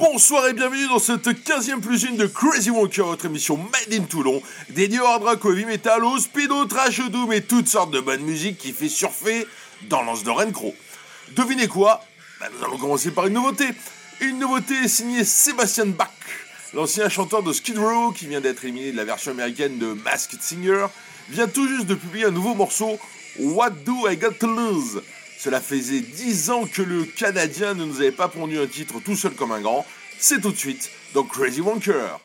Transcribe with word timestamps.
Bonsoir 0.00 0.48
et 0.48 0.54
bienvenue 0.54 0.88
dans 0.88 0.98
cette 0.98 1.28
15ème 1.28 1.80
plus 1.80 2.04
une 2.04 2.16
de 2.16 2.24
Crazy 2.24 2.70
Walker, 2.70 3.02
votre 3.02 3.26
émission 3.26 3.58
Made 3.58 4.00
in 4.00 4.04
Toulon, 4.04 4.42
dédiée 4.70 4.98
au 4.98 5.04
hard 5.04 5.22
rock, 5.22 5.44
au 5.44 5.52
heavy 5.52 5.66
metal, 5.66 6.02
au 6.02 6.16
speed, 6.18 6.50
au 6.50 6.64
trash, 6.64 7.02
doom 7.10 7.30
et 7.34 7.42
toutes 7.42 7.68
sortes 7.68 7.90
de 7.90 8.00
bonne 8.00 8.22
musique 8.22 8.56
qui 8.56 8.72
fait 8.72 8.88
surfer 8.88 9.46
dans 9.90 10.02
l'anse 10.02 10.24
de 10.24 10.30
Rencro. 10.30 10.74
Devinez 11.36 11.68
quoi? 11.68 12.02
Bah, 12.40 12.46
Nous 12.50 12.64
allons 12.64 12.78
commencer 12.78 13.10
par 13.10 13.26
une 13.26 13.34
nouveauté. 13.34 13.66
Une 14.22 14.38
nouveauté 14.38 14.88
signée 14.88 15.22
Sébastien 15.22 15.84
Bach, 15.84 16.08
l'ancien 16.72 17.10
chanteur 17.10 17.42
de 17.42 17.52
Skid 17.52 17.78
Row 17.78 18.12
qui 18.12 18.26
vient 18.26 18.40
d'être 18.40 18.64
éliminé 18.64 18.92
de 18.92 18.96
la 18.96 19.04
version 19.04 19.32
américaine 19.32 19.78
de 19.78 19.92
Masked 19.92 20.40
Singer, 20.40 20.86
vient 21.28 21.46
tout 21.46 21.68
juste 21.68 21.86
de 21.86 21.94
publier 21.94 22.24
un 22.24 22.30
nouveau 22.30 22.54
morceau, 22.54 22.98
What 23.38 23.70
Do 23.84 24.08
I 24.08 24.16
Got 24.16 24.32
to 24.40 24.46
Lose? 24.46 25.02
Cela 25.42 25.62
faisait 25.62 26.00
10 26.00 26.50
ans 26.50 26.66
que 26.66 26.82
le 26.82 27.04
Canadien 27.04 27.72
ne 27.72 27.86
nous 27.86 28.02
avait 28.02 28.12
pas 28.12 28.28
pondu 28.28 28.58
un 28.58 28.66
titre 28.66 29.00
tout 29.02 29.16
seul 29.16 29.32
comme 29.32 29.52
un 29.52 29.60
grand. 29.62 29.86
C'est 30.18 30.42
tout 30.42 30.52
de 30.52 30.58
suite 30.58 30.90
dans 31.14 31.22
Crazy 31.22 31.62
Wonker. 31.62 32.20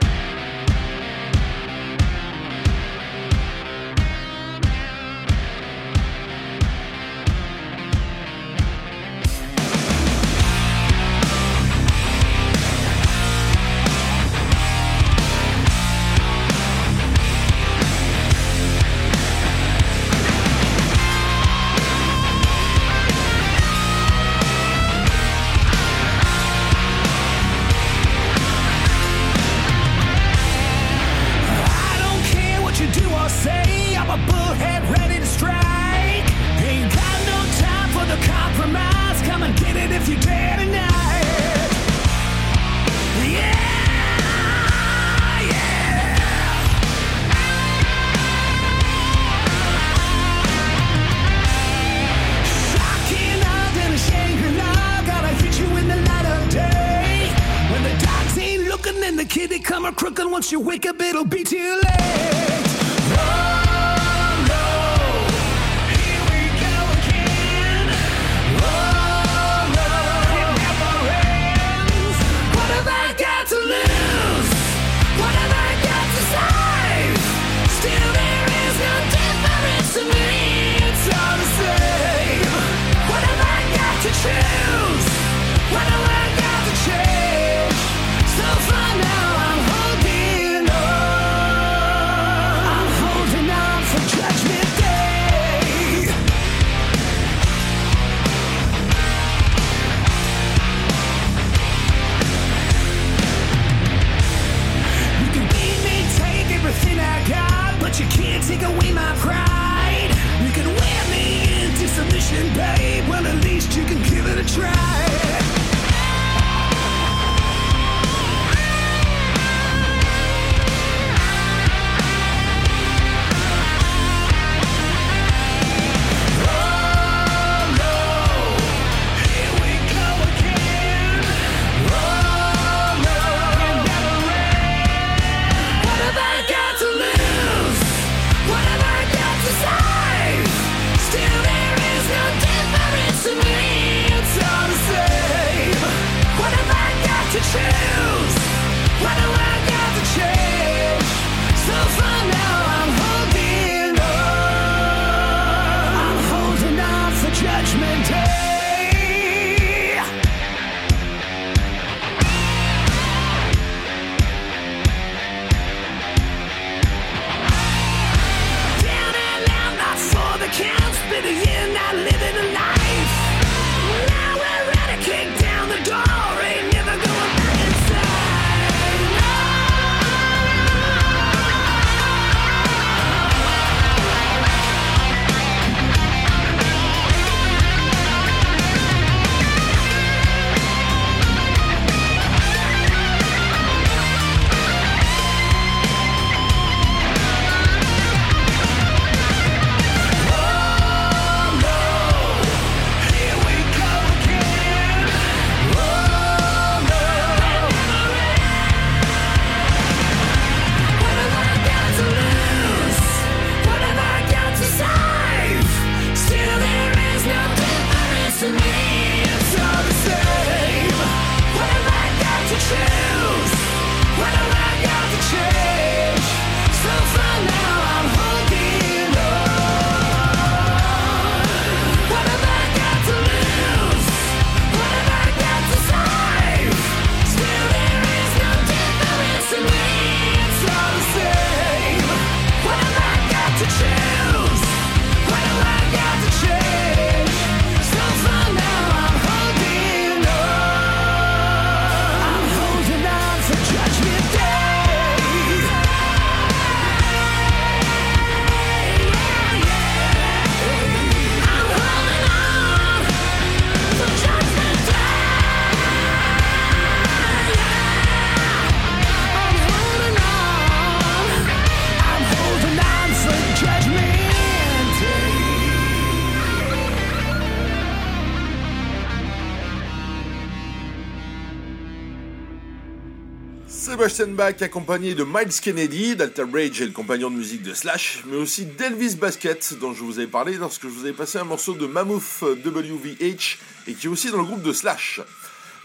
Sebastian 284.16 284.36
Bach 284.36 284.62
accompagné 284.62 285.14
de 285.14 285.26
Miles 285.26 285.60
Kennedy, 285.62 286.16
d'Alter 286.16 286.46
Bridge 286.46 286.80
et 286.80 286.86
le 286.86 286.94
compagnon 286.94 287.30
de 287.30 287.36
musique 287.36 287.64
de 287.64 287.74
Slash, 287.74 288.24
mais 288.28 288.38
aussi 288.38 288.66
d'Elvis 288.66 289.18
Basket 289.18 289.74
dont 289.82 289.94
je 289.94 290.06
vous 290.06 290.20
avais 290.20 290.28
parlé 290.28 290.54
lorsque 290.54 290.84
je 290.84 290.88
vous 290.88 291.04
avais 291.04 291.12
passé 291.12 291.38
un 291.38 291.44
morceau 291.44 291.74
de 291.74 291.86
Mammoth 291.86 292.42
WVH 292.42 293.58
et 293.88 293.94
qui 293.94 294.06
est 294.06 294.10
aussi 294.10 294.32
dans 294.32 294.38
le 294.38 294.46
groupe 294.46 294.62
de 294.62 294.72
Slash. 294.72 295.20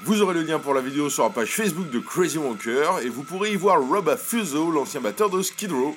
Vous 0.04 0.22
aurez 0.22 0.34
le 0.34 0.42
lien 0.42 0.60
pour 0.60 0.74
la 0.74 0.80
vidéo 0.80 1.10
sur 1.10 1.24
la 1.24 1.30
page 1.30 1.48
Facebook 1.48 1.90
de 1.90 1.98
Crazy 1.98 2.38
Wonker 2.38 3.00
et 3.02 3.08
vous 3.08 3.24
pourrez 3.24 3.50
y 3.50 3.56
voir 3.56 3.80
Rob 3.80 4.16
Fuso, 4.16 4.70
l'ancien 4.70 5.00
batteur 5.00 5.28
de 5.28 5.42
Skid 5.42 5.72
Row. 5.72 5.96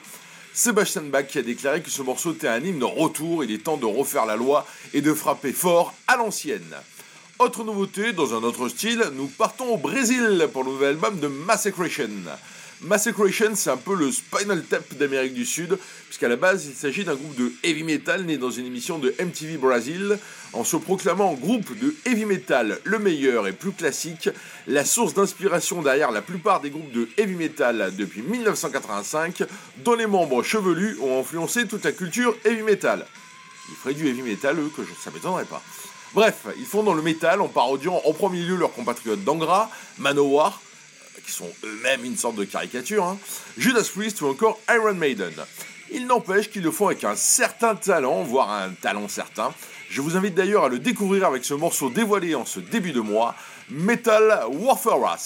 Sebastian 0.56 1.04
Bach 1.04 1.28
qui 1.28 1.38
a 1.38 1.44
déclaré 1.44 1.84
que 1.84 1.92
ce 1.92 2.02
morceau 2.02 2.34
était 2.34 2.48
un 2.48 2.64
hymne 2.64 2.80
de 2.80 2.86
retour, 2.86 3.44
il 3.44 3.52
est 3.52 3.64
temps 3.64 3.78
de 3.78 3.86
refaire 3.86 4.26
la 4.26 4.38
loi 4.38 4.66
et 4.96 5.02
de 5.02 5.14
frapper 5.14 5.54
fort 5.54 5.94
à 6.08 6.18
l'ancienne. 6.18 6.76
Autre 7.44 7.66
nouveauté, 7.66 8.14
dans 8.14 8.34
un 8.34 8.42
autre 8.42 8.70
style, 8.70 9.04
nous 9.16 9.28
partons 9.28 9.74
au 9.74 9.78
Brésil 9.78 10.48
pour 10.54 10.64
le 10.64 10.72
nouvel 10.72 10.90
album 10.92 11.20
de 11.20 11.28
Massacration. 11.28 12.08
Massacration, 12.80 13.52
c'est 13.56 13.70
un 13.70 13.76
peu 13.76 13.96
le 13.96 14.14
Spinal 14.14 14.64
Tap 14.64 14.94
d'Amérique 14.94 15.34
du 15.34 15.46
Sud, 15.46 15.78
puisqu'à 16.06 16.30
la 16.30 16.38
base, 16.38 16.68
il 16.68 16.74
s'agit 16.74 17.04
d'un 17.04 17.16
groupe 17.16 17.36
de 17.36 17.52
heavy 17.64 17.84
metal 17.84 18.24
né 18.24 18.38
dans 18.38 18.50
une 18.50 18.66
émission 18.66 18.98
de 18.98 19.14
MTV 19.20 19.58
Brazil. 19.58 20.18
En 20.54 20.64
se 20.64 20.78
proclamant 20.78 21.34
groupe 21.34 21.78
de 21.78 21.94
heavy 22.06 22.24
metal 22.24 22.80
le 22.86 22.98
meilleur 22.98 23.46
et 23.46 23.52
plus 23.52 23.74
classique, 23.74 24.30
la 24.66 24.86
source 24.86 25.14
d'inspiration 25.14 25.82
derrière 25.82 26.12
la 26.12 26.22
plupart 26.22 26.62
des 26.62 26.70
groupes 26.70 26.94
de 26.94 27.10
heavy 27.18 27.36
metal 27.36 27.92
depuis 27.98 28.22
1985, 28.22 29.44
dont 29.84 29.96
les 29.96 30.08
membres 30.08 30.44
chevelus 30.44 30.98
ont 31.02 31.20
influencé 31.20 31.68
toute 31.68 31.84
la 31.84 31.92
culture 31.92 32.38
heavy 32.46 32.64
metal. 32.64 33.06
Ils 33.70 33.76
feraient 33.76 33.96
du 33.96 34.08
heavy 34.08 34.22
metal, 34.22 34.58
eux, 34.60 34.72
que 34.74 34.84
je, 34.84 34.90
ça 35.04 35.12
m'étonnerait 35.12 35.44
pas. 35.44 35.62
Bref, 36.14 36.46
ils 36.60 36.66
font 36.66 36.84
dans 36.84 36.94
le 36.94 37.02
métal 37.02 37.42
en 37.42 37.48
parodiant 37.48 38.00
en 38.06 38.14
premier 38.14 38.42
lieu 38.42 38.56
leurs 38.56 38.74
compatriotes 38.74 39.24
d'Angra, 39.24 39.70
Manowar, 39.98 40.62
qui 41.26 41.32
sont 41.32 41.50
eux-mêmes 41.64 42.06
une 42.06 42.18
sorte 42.18 42.36
de 42.36 42.44
caricature, 42.44 43.04
hein, 43.04 43.18
Judas 43.58 43.90
Priest 43.92 44.22
ou 44.22 44.28
encore 44.28 44.60
Iron 44.70 44.94
Maiden. 44.94 45.34
Il 45.92 46.06
n'empêche 46.06 46.52
qu'ils 46.52 46.62
le 46.62 46.72
font 46.72 46.88
avec 46.88 47.04
un 47.04 47.16
certain 47.16 47.76
talent, 47.76 48.24
voire 48.24 48.52
un 48.52 48.70
talent 48.70 49.08
certain. 49.08 49.54
Je 49.90 50.02
vous 50.02 50.16
invite 50.16 50.36
d'ailleurs 50.36 50.66
à 50.66 50.70
le 50.70 50.80
découvrir 50.80 51.26
avec 51.26 51.46
ce 51.46 51.56
morceau 51.56 51.90
dévoilé 51.90 52.36
en 52.36 52.46
ce 52.46 52.60
début 52.60 52.92
de 52.92 53.02
mois, 53.02 53.36
Metal 53.70 54.46
Warfare 54.52 55.18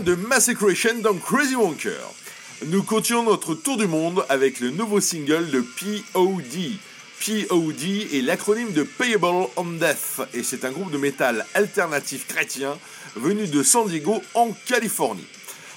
De 0.00 0.16
Massacration 0.16 0.98
dans 1.02 1.14
Crazy 1.14 1.54
Wonker. 1.54 2.00
Nous 2.66 2.82
continuons 2.82 3.22
notre 3.22 3.54
tour 3.54 3.76
du 3.76 3.86
monde 3.86 4.24
avec 4.28 4.58
le 4.58 4.70
nouveau 4.70 5.00
single 5.00 5.50
de 5.50 5.60
POD. 5.60 6.78
POD 7.20 7.82
est 8.12 8.22
l'acronyme 8.22 8.72
de 8.72 8.82
Payable 8.82 9.46
on 9.56 9.64
Death 9.64 10.22
et 10.32 10.42
c'est 10.42 10.64
un 10.64 10.72
groupe 10.72 10.90
de 10.90 10.98
métal 10.98 11.46
alternatif 11.54 12.26
chrétien 12.26 12.76
venu 13.14 13.46
de 13.46 13.62
San 13.62 13.86
Diego 13.86 14.20
en 14.34 14.50
Californie. 14.66 15.26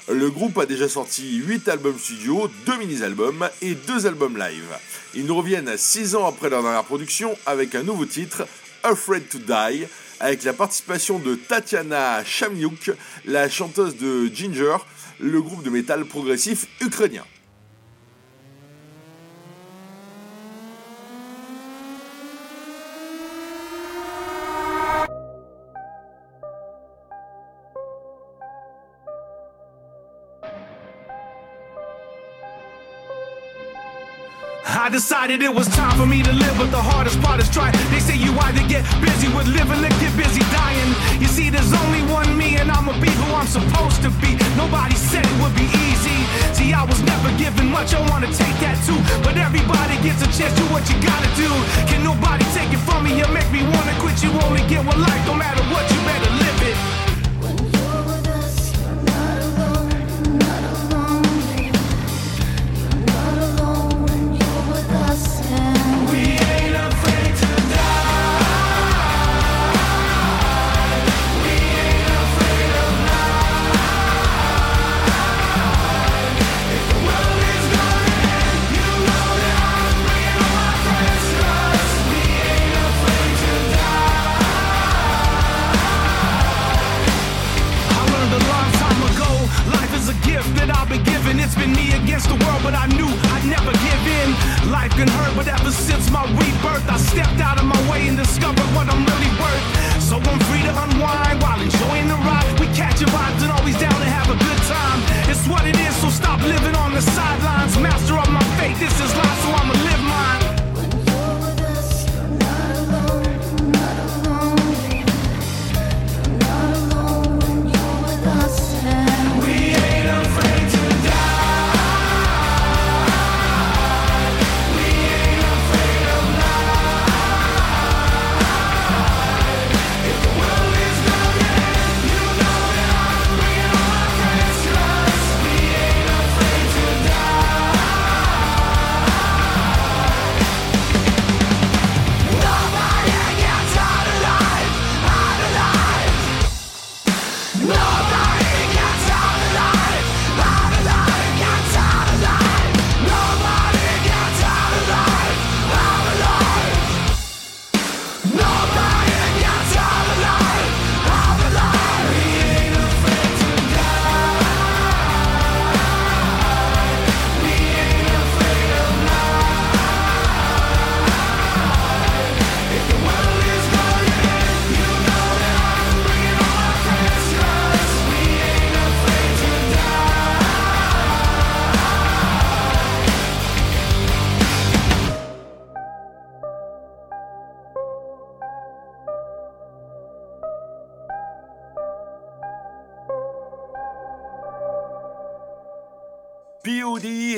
Le 0.10 0.32
groupe 0.32 0.58
a 0.58 0.66
déjà 0.66 0.90
sorti 0.90 1.36
8 1.36 1.68
albums 1.68 2.00
studio, 2.00 2.50
2 2.66 2.78
mini-albums 2.78 3.48
et 3.62 3.76
2 3.76 4.08
albums 4.08 4.38
live. 4.38 4.78
Ils 5.14 5.28
nous 5.28 5.36
reviennent 5.36 5.78
6 5.78 6.16
ans 6.16 6.26
après 6.26 6.50
leur 6.50 6.64
dernière 6.64 6.86
production 6.86 7.38
avec 7.46 7.76
un 7.76 7.84
nouveau 7.84 8.06
titre, 8.06 8.48
Afraid 8.82 9.30
to 9.30 9.38
Die, 9.38 9.86
avec 10.20 10.44
la 10.44 10.54
participation 10.54 11.20
de 11.20 11.36
Tatiana 11.36 12.24
Chamniuk, 12.24 12.92
la 13.26 13.50
chanteuse 13.50 13.98
de 13.98 14.28
Ginger, 14.34 14.78
le 15.20 15.42
groupe 15.42 15.64
de 15.64 15.70
métal 15.70 16.06
progressif 16.06 16.68
ukrainien. 16.82 17.24
I 34.88 34.90
decided 34.90 35.44
it 35.44 35.54
was 35.54 35.68
time 35.76 36.00
for 36.00 36.06
me 36.08 36.24
to 36.24 36.32
live, 36.32 36.56
but 36.56 36.72
the 36.72 36.80
hardest 36.80 37.20
part 37.20 37.44
is 37.44 37.52
try. 37.52 37.76
They 37.92 38.00
say 38.00 38.16
you 38.16 38.32
either 38.48 38.64
get 38.72 38.88
busy 39.04 39.28
with 39.36 39.44
living 39.44 39.84
or 39.84 39.92
get 40.00 40.16
busy 40.16 40.40
dying. 40.48 40.92
You 41.20 41.28
see, 41.28 41.52
there's 41.52 41.76
only 41.84 42.08
one 42.08 42.32
me, 42.40 42.56
and 42.56 42.72
I'ma 42.72 42.96
be 42.96 43.12
who 43.20 43.28
I'm 43.36 43.52
supposed 43.52 44.00
to 44.08 44.10
be. 44.24 44.40
Nobody 44.56 44.96
said 44.96 45.28
it 45.28 45.38
would 45.44 45.52
be 45.60 45.68
easy. 45.92 46.16
See, 46.56 46.72
I 46.72 46.88
was 46.88 47.04
never 47.04 47.28
given 47.36 47.68
much, 47.68 47.92
I 47.92 48.00
wanna 48.08 48.32
take 48.32 48.56
that 48.64 48.80
too. 48.88 48.96
But 49.28 49.36
everybody 49.36 50.00
gets 50.08 50.24
a 50.24 50.30
chance, 50.32 50.56
do 50.56 50.64
what 50.72 50.88
you 50.88 50.96
gotta 51.04 51.28
do. 51.36 51.52
Can 51.92 52.00
nobody 52.08 52.48
take 52.56 52.72
it 52.72 52.80
from 52.88 53.04
me? 53.04 53.12
You 53.20 53.28
make 53.36 53.52
me 53.52 53.68
wanna 53.68 53.92
quit. 54.00 54.24
You 54.24 54.32
only 54.48 54.64
get 54.72 54.88
one 54.88 55.04
life, 55.04 55.24
no 55.28 55.36
matter 55.36 55.68
what, 55.68 55.84
you 55.92 56.00
better 56.08 56.32
live 56.40 56.57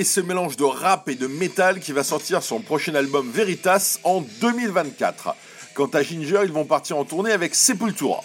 ce 0.10 0.22
mélange 0.22 0.58
de 0.58 0.64
rap 0.64 1.08
et 1.08 1.16
de 1.16 1.28
métal 1.28 1.80
qui 1.80 1.92
va 1.92 2.04
sortir 2.04 2.42
son 2.42 2.62
prochain 2.62 2.96
album 2.96 3.30
Veritas 3.30 4.00
en 4.04 4.22
2024. 4.42 5.36
Quant 5.76 5.86
à 5.94 6.02
Ginger, 6.02 6.42
ils 6.46 6.52
vont 6.52 6.66
partir 6.66 6.98
en 6.98 7.06
tournée 7.06 7.32
avec 7.32 7.54
Sepultura. 7.54 8.24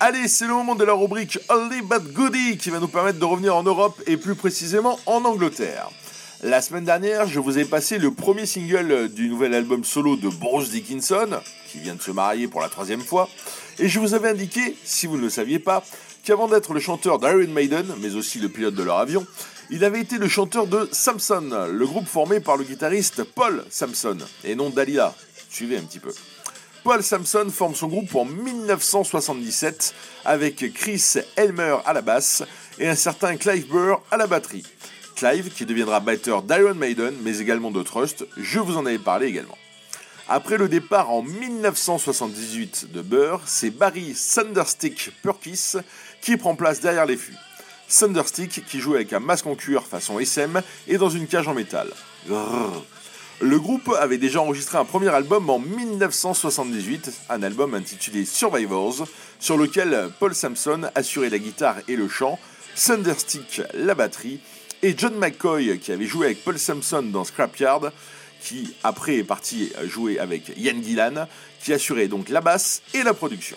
Allez, 0.00 0.26
c'est 0.26 0.48
le 0.48 0.54
moment 0.54 0.74
de 0.74 0.82
la 0.82 0.92
rubrique 0.92 1.38
Only 1.48 1.82
But 1.82 2.12
Goody 2.12 2.56
qui 2.56 2.70
va 2.70 2.80
nous 2.80 2.88
permettre 2.88 3.20
de 3.20 3.24
revenir 3.24 3.54
en 3.54 3.62
Europe 3.62 4.02
et 4.08 4.16
plus 4.16 4.34
précisément 4.34 4.98
en 5.06 5.24
Angleterre. 5.24 5.88
La 6.42 6.60
semaine 6.60 6.84
dernière, 6.84 7.28
je 7.28 7.38
vous 7.38 7.58
ai 7.58 7.64
passé 7.64 7.98
le 7.98 8.10
premier 8.10 8.44
single 8.44 9.08
du 9.08 9.28
nouvel 9.28 9.54
album 9.54 9.84
solo 9.84 10.16
de 10.16 10.28
Bruce 10.28 10.70
Dickinson, 10.70 11.40
qui 11.74 11.80
vient 11.80 11.96
de 11.96 12.02
se 12.02 12.12
marier 12.12 12.46
pour 12.46 12.60
la 12.60 12.68
troisième 12.68 13.00
fois, 13.00 13.28
et 13.80 13.88
je 13.88 13.98
vous 13.98 14.14
avais 14.14 14.28
indiqué, 14.28 14.76
si 14.84 15.08
vous 15.08 15.16
ne 15.16 15.22
le 15.22 15.30
saviez 15.30 15.58
pas, 15.58 15.84
qu'avant 16.22 16.46
d'être 16.46 16.72
le 16.72 16.78
chanteur 16.78 17.18
d'Iron 17.18 17.52
Maiden, 17.52 17.86
mais 18.00 18.14
aussi 18.14 18.38
le 18.38 18.48
pilote 18.48 18.76
de 18.76 18.82
leur 18.84 18.98
avion, 18.98 19.26
il 19.70 19.82
avait 19.82 20.00
été 20.00 20.18
le 20.18 20.28
chanteur 20.28 20.68
de 20.68 20.88
Samson, 20.92 21.66
le 21.68 21.86
groupe 21.86 22.06
formé 22.06 22.38
par 22.38 22.56
le 22.56 22.62
guitariste 22.62 23.24
Paul 23.24 23.64
Samson, 23.70 24.18
et 24.44 24.54
non 24.54 24.70
Dalila. 24.70 25.16
Suivez 25.50 25.76
un 25.76 25.82
petit 25.82 25.98
peu. 25.98 26.12
Paul 26.84 27.02
Samson 27.02 27.48
forme 27.50 27.74
son 27.74 27.88
groupe 27.88 28.14
en 28.14 28.24
1977 28.24 29.94
avec 30.24 30.72
Chris 30.74 31.14
Elmer 31.34 31.78
à 31.86 31.92
la 31.92 32.02
basse 32.02 32.44
et 32.78 32.86
un 32.86 32.94
certain 32.94 33.36
Clive 33.36 33.66
Burr 33.66 34.00
à 34.12 34.16
la 34.16 34.28
batterie. 34.28 34.64
Clive 35.16 35.50
qui 35.50 35.66
deviendra 35.66 35.98
batteur 35.98 36.42
d'Iron 36.42 36.74
Maiden 36.74 37.14
mais 37.22 37.38
également 37.38 37.72
de 37.72 37.82
Trust, 37.82 38.26
je 38.36 38.60
vous 38.60 38.76
en 38.76 38.86
avais 38.86 38.98
parlé 38.98 39.26
également. 39.26 39.58
Après 40.28 40.56
le 40.56 40.68
départ 40.68 41.10
en 41.10 41.22
1978 41.22 42.92
de 42.92 43.02
Burr, 43.02 43.42
c'est 43.44 43.70
Barry 43.70 44.14
Thunderstick 44.14 45.12
Purkis 45.22 45.74
qui 46.22 46.38
prend 46.38 46.54
place 46.54 46.80
derrière 46.80 47.04
les 47.04 47.18
fûts. 47.18 47.36
Thunderstick 47.88 48.64
qui 48.64 48.80
joue 48.80 48.94
avec 48.94 49.12
un 49.12 49.20
masque 49.20 49.46
en 49.46 49.54
cuir 49.54 49.82
façon 49.82 50.18
SM 50.18 50.62
et 50.88 50.96
dans 50.96 51.10
une 51.10 51.26
cage 51.26 51.46
en 51.46 51.52
métal. 51.52 51.88
Le 53.40 53.58
groupe 53.58 53.94
avait 54.00 54.16
déjà 54.16 54.40
enregistré 54.40 54.78
un 54.78 54.86
premier 54.86 55.08
album 55.08 55.50
en 55.50 55.58
1978, 55.58 57.12
un 57.28 57.42
album 57.42 57.74
intitulé 57.74 58.24
Survivors, 58.24 59.06
sur 59.38 59.58
lequel 59.58 60.08
Paul 60.20 60.34
Samson 60.34 60.88
assurait 60.94 61.28
la 61.28 61.38
guitare 61.38 61.76
et 61.86 61.96
le 61.96 62.08
chant, 62.08 62.38
Thunderstick 62.76 63.60
la 63.74 63.94
batterie, 63.94 64.40
et 64.82 64.94
John 64.96 65.14
McCoy 65.16 65.78
qui 65.78 65.92
avait 65.92 66.06
joué 66.06 66.26
avec 66.26 66.44
Paul 66.44 66.58
Samson 66.58 67.02
dans 67.02 67.24
Scrapyard, 67.24 67.92
qui 68.44 68.74
après 68.84 69.16
est 69.16 69.24
parti 69.24 69.72
jouer 69.84 70.18
avec 70.18 70.52
Ian 70.56 70.80
Gillan, 70.82 71.26
qui 71.62 71.72
assurait 71.72 72.08
donc 72.08 72.28
la 72.28 72.40
basse 72.40 72.82
et 72.92 73.02
la 73.02 73.14
production. 73.14 73.56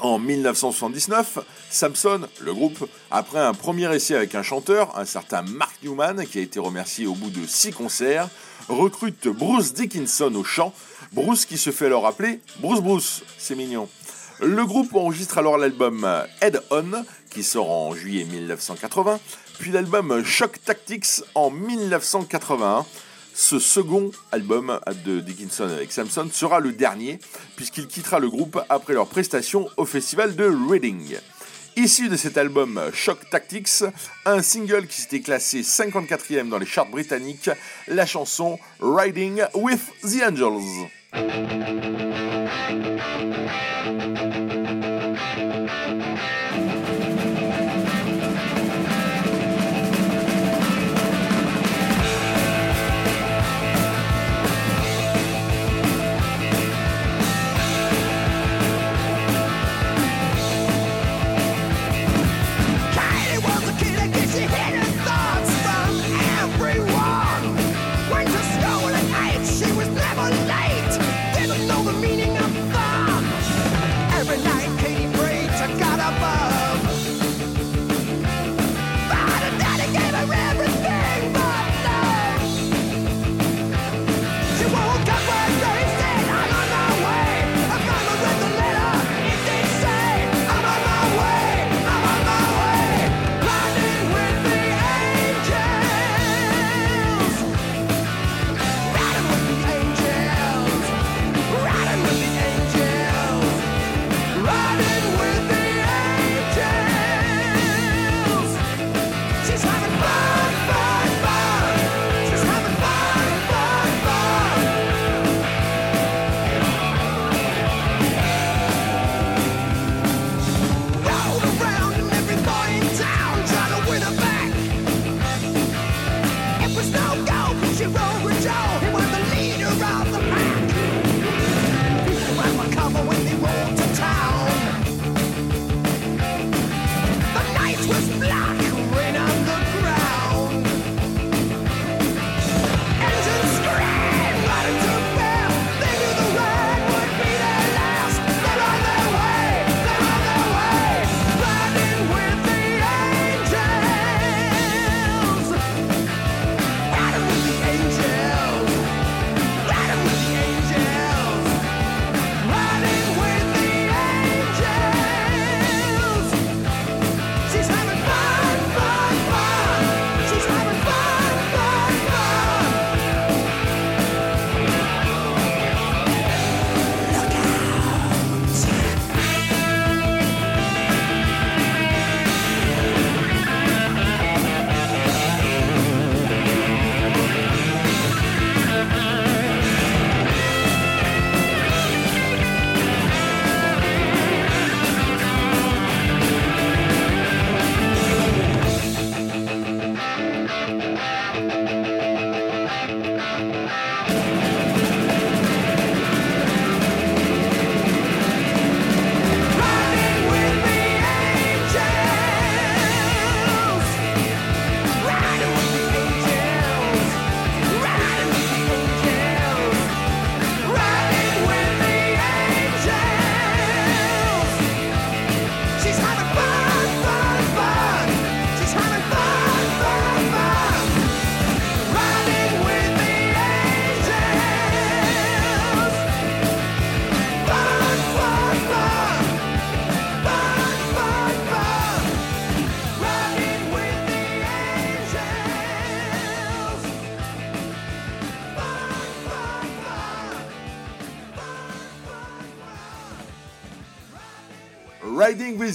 En 0.00 0.18
1979, 0.18 1.38
Samson, 1.70 2.22
le 2.40 2.52
groupe, 2.52 2.88
après 3.12 3.38
un 3.38 3.54
premier 3.54 3.94
essai 3.94 4.16
avec 4.16 4.34
un 4.34 4.42
chanteur, 4.42 4.98
un 4.98 5.04
certain 5.04 5.42
Mark 5.42 5.72
Newman, 5.84 6.26
qui 6.26 6.38
a 6.38 6.42
été 6.42 6.58
remercié 6.58 7.06
au 7.06 7.14
bout 7.14 7.30
de 7.30 7.46
six 7.46 7.70
concerts, 7.70 8.28
recrute 8.68 9.28
Bruce 9.28 9.72
Dickinson 9.72 10.34
au 10.34 10.42
chant, 10.42 10.74
Bruce 11.12 11.44
qui 11.44 11.58
se 11.58 11.70
fait 11.70 11.86
alors 11.86 12.08
appeler 12.08 12.40
Bruce 12.58 12.80
Bruce, 12.80 13.22
c'est 13.38 13.54
mignon. 13.54 13.88
Le 14.40 14.66
groupe 14.66 14.92
enregistre 14.96 15.38
alors 15.38 15.58
l'album 15.58 16.04
Head 16.40 16.60
On, 16.72 17.04
qui 17.30 17.44
sort 17.44 17.70
en 17.70 17.94
juillet 17.94 18.24
1980, 18.24 19.20
puis 19.60 19.70
l'album 19.70 20.24
Shock 20.24 20.58
Tactics 20.64 21.22
en 21.36 21.50
1981. 21.50 22.84
Ce 23.36 23.58
second 23.58 24.12
album 24.30 24.78
de 25.04 25.18
Dickinson 25.18 25.64
avec 25.64 25.90
Samson 25.90 26.28
sera 26.32 26.60
le 26.60 26.70
dernier, 26.70 27.18
puisqu'il 27.56 27.88
quittera 27.88 28.20
le 28.20 28.30
groupe 28.30 28.60
après 28.68 28.94
leur 28.94 29.08
prestation 29.08 29.68
au 29.76 29.84
festival 29.84 30.36
de 30.36 30.44
Reading. 30.70 31.16
Issu 31.76 32.08
de 32.08 32.16
cet 32.16 32.38
album 32.38 32.80
Shock 32.92 33.28
Tactics, 33.30 33.82
un 34.24 34.40
single 34.40 34.86
qui 34.86 35.00
s'était 35.00 35.20
classé 35.20 35.62
54e 35.62 36.48
dans 36.48 36.58
les 36.58 36.66
charts 36.66 36.88
britanniques, 36.88 37.50
la 37.88 38.06
chanson 38.06 38.60
Riding 38.80 39.42
with 39.54 39.80
the 40.02 40.22
Angels. 40.22 40.88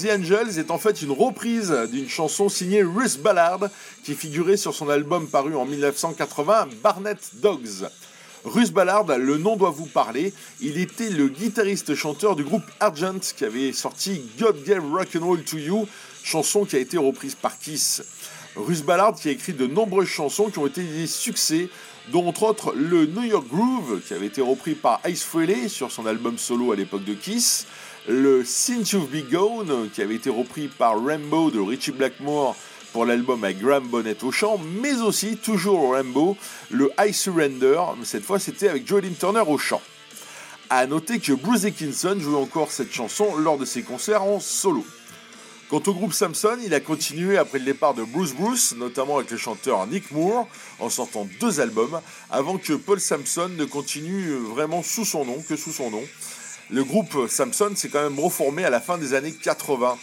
The 0.02 0.10
Angels 0.12 0.58
est 0.58 0.72
en 0.72 0.78
fait 0.78 1.02
une 1.02 1.12
reprise 1.12 1.74
d'une 1.92 2.08
chanson 2.08 2.48
signée 2.50 2.84
Russ 2.84 3.18
Ballard 3.18 3.70
qui 4.04 4.14
figurait 4.14 4.58
sur 4.58 4.74
son 4.74 4.90
album 4.90 5.28
paru 5.28 5.56
en 5.56 5.66
1980 5.66 6.68
Barnett 6.82 7.18
Dogs. 7.36 7.88
Russ 8.46 8.72
Ballard, 8.72 9.06
le 9.18 9.38
nom 9.38 9.58
doit 9.58 9.72
vous 9.72 9.86
parler, 9.86 10.34
il 10.62 10.78
était 10.78 11.10
le 11.10 11.28
guitariste-chanteur 11.28 12.36
du 12.36 12.44
groupe 12.44 12.64
Argent 12.80 13.20
qui 13.36 13.44
avait 13.44 13.74
sorti 13.74 14.22
God 14.40 14.64
Gave 14.64 14.94
Rock'n'Roll 14.94 15.44
to 15.44 15.58
You, 15.58 15.88
chanson 16.24 16.64
qui 16.64 16.78
a 16.78 16.80
été 16.80 16.98
reprise 16.98 17.36
par 17.36 17.60
Kiss. 17.60 18.02
Russ 18.56 18.82
Ballard 18.82 19.16
qui 19.16 19.28
a 19.28 19.32
écrit 19.32 19.54
de 19.54 19.68
nombreuses 19.68 20.08
chansons 20.08 20.50
qui 20.50 20.60
ont 20.60 20.68
été 20.68 20.84
des 20.84 21.08
succès, 21.08 21.70
dont 22.12 22.28
entre 22.28 22.44
autres 22.44 22.74
le 22.74 23.06
New 23.06 23.24
York 23.24 23.48
Groove 23.48 24.02
qui 24.08 24.14
avait 24.14 24.28
été 24.28 24.42
repris 24.42 24.76
par 24.76 25.02
Ace 25.04 25.24
Frehley 25.24 25.68
sur 25.68 25.92
son 25.92 26.06
album 26.06 26.38
solo 26.38 26.72
à 26.72 26.76
l'époque 26.76 27.04
de 27.04 27.14
Kiss, 27.14 27.68
le 28.08 28.44
Since 28.46 28.92
You've 28.94 29.10
Be 29.10 29.30
Gone, 29.30 29.90
qui 29.94 30.02
avait 30.02 30.16
été 30.16 30.30
repris 30.30 30.68
par 30.68 31.04
Rainbow 31.04 31.52
de 31.52 31.60
Richie 31.60 31.92
Blackmore 31.92 32.56
pour 32.94 33.06
l'album 33.06 33.44
avec 33.44 33.60
Graham 33.60 33.88
Bonnet 33.88 34.24
au 34.24 34.32
chant, 34.32 34.60
mais 34.82 35.02
aussi, 35.02 35.38
toujours 35.38 35.94
Rainbow, 35.94 36.36
le 36.72 36.92
I 37.00 37.14
Surrender, 37.14 37.80
mais 37.98 38.06
cette 38.06 38.24
fois 38.24 38.40
c'était 38.40 38.70
avec 38.70 38.88
Joelyn 38.88 39.14
Turner 39.20 39.44
au 39.46 39.58
chant. 39.58 39.82
A 40.70 40.86
noter 40.88 41.20
que 41.20 41.34
Bruce 41.34 41.62
Dickinson 41.62 42.18
jouait 42.20 42.38
encore 42.38 42.72
cette 42.72 42.92
chanson 42.92 43.36
lors 43.38 43.58
de 43.58 43.66
ses 43.66 43.84
concerts 43.84 44.24
en 44.24 44.40
solo. 44.40 44.86
Quant 45.70 45.84
au 45.86 45.94
groupe 45.94 46.14
Samson, 46.14 46.58
il 46.66 46.74
a 46.74 46.80
continué 46.80 47.38
après 47.38 47.60
le 47.60 47.66
départ 47.66 47.94
de 47.94 48.04
Bruce 48.04 48.34
Bruce, 48.34 48.74
notamment 48.76 49.18
avec 49.18 49.30
le 49.30 49.38
chanteur 49.38 49.86
Nick 49.86 50.10
Moore, 50.10 50.48
en 50.80 50.90
sortant 50.90 51.28
deux 51.40 51.60
albums, 51.60 52.02
avant 52.32 52.58
que 52.58 52.74
Paul 52.74 53.00
Samson 53.00 53.50
ne 53.50 53.66
continue 53.66 54.34
vraiment 54.34 54.82
sous 54.82 55.06
son 55.06 55.26
nom, 55.26 55.44
que 55.48 55.56
sous 55.56 55.72
son 55.72 55.92
nom. 55.92 56.02
Le 56.72 56.84
groupe 56.84 57.28
Samson 57.28 57.72
s'est 57.76 57.90
quand 57.90 58.04
même 58.04 58.20
reformé 58.20 58.64
à 58.64 58.70
la 58.70 58.80
fin 58.80 59.00
des 59.00 59.16
années 59.16 59.32
80. 59.32 59.98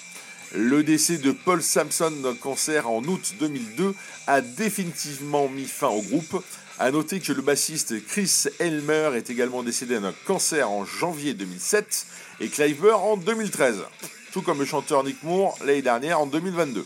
Le 0.52 0.82
décès 0.82 1.18
de 1.18 1.30
Paul 1.30 1.62
Samson 1.62 2.10
d'un 2.10 2.34
cancer 2.34 2.90
en 2.90 3.04
août 3.04 3.34
2002 3.38 3.94
a 4.26 4.40
définitivement 4.40 5.48
mis 5.48 5.66
fin 5.66 5.86
au 5.86 6.02
groupe. 6.02 6.42
A 6.80 6.90
noter 6.90 7.20
que 7.20 7.32
le 7.32 7.40
bassiste 7.40 8.04
Chris 8.06 8.46
Elmer 8.58 9.10
est 9.14 9.30
également 9.30 9.62
décédé 9.62 10.00
d'un 10.00 10.12
cancer 10.26 10.68
en 10.68 10.84
janvier 10.84 11.34
2007 11.34 12.06
et 12.40 12.48
Clive 12.48 12.86
en 12.86 13.16
2013, 13.16 13.84
tout 14.32 14.42
comme 14.42 14.58
le 14.58 14.64
chanteur 14.64 15.04
Nick 15.04 15.22
Moore 15.22 15.56
l'année 15.64 15.82
dernière 15.82 16.20
en 16.20 16.26
2022. 16.26 16.84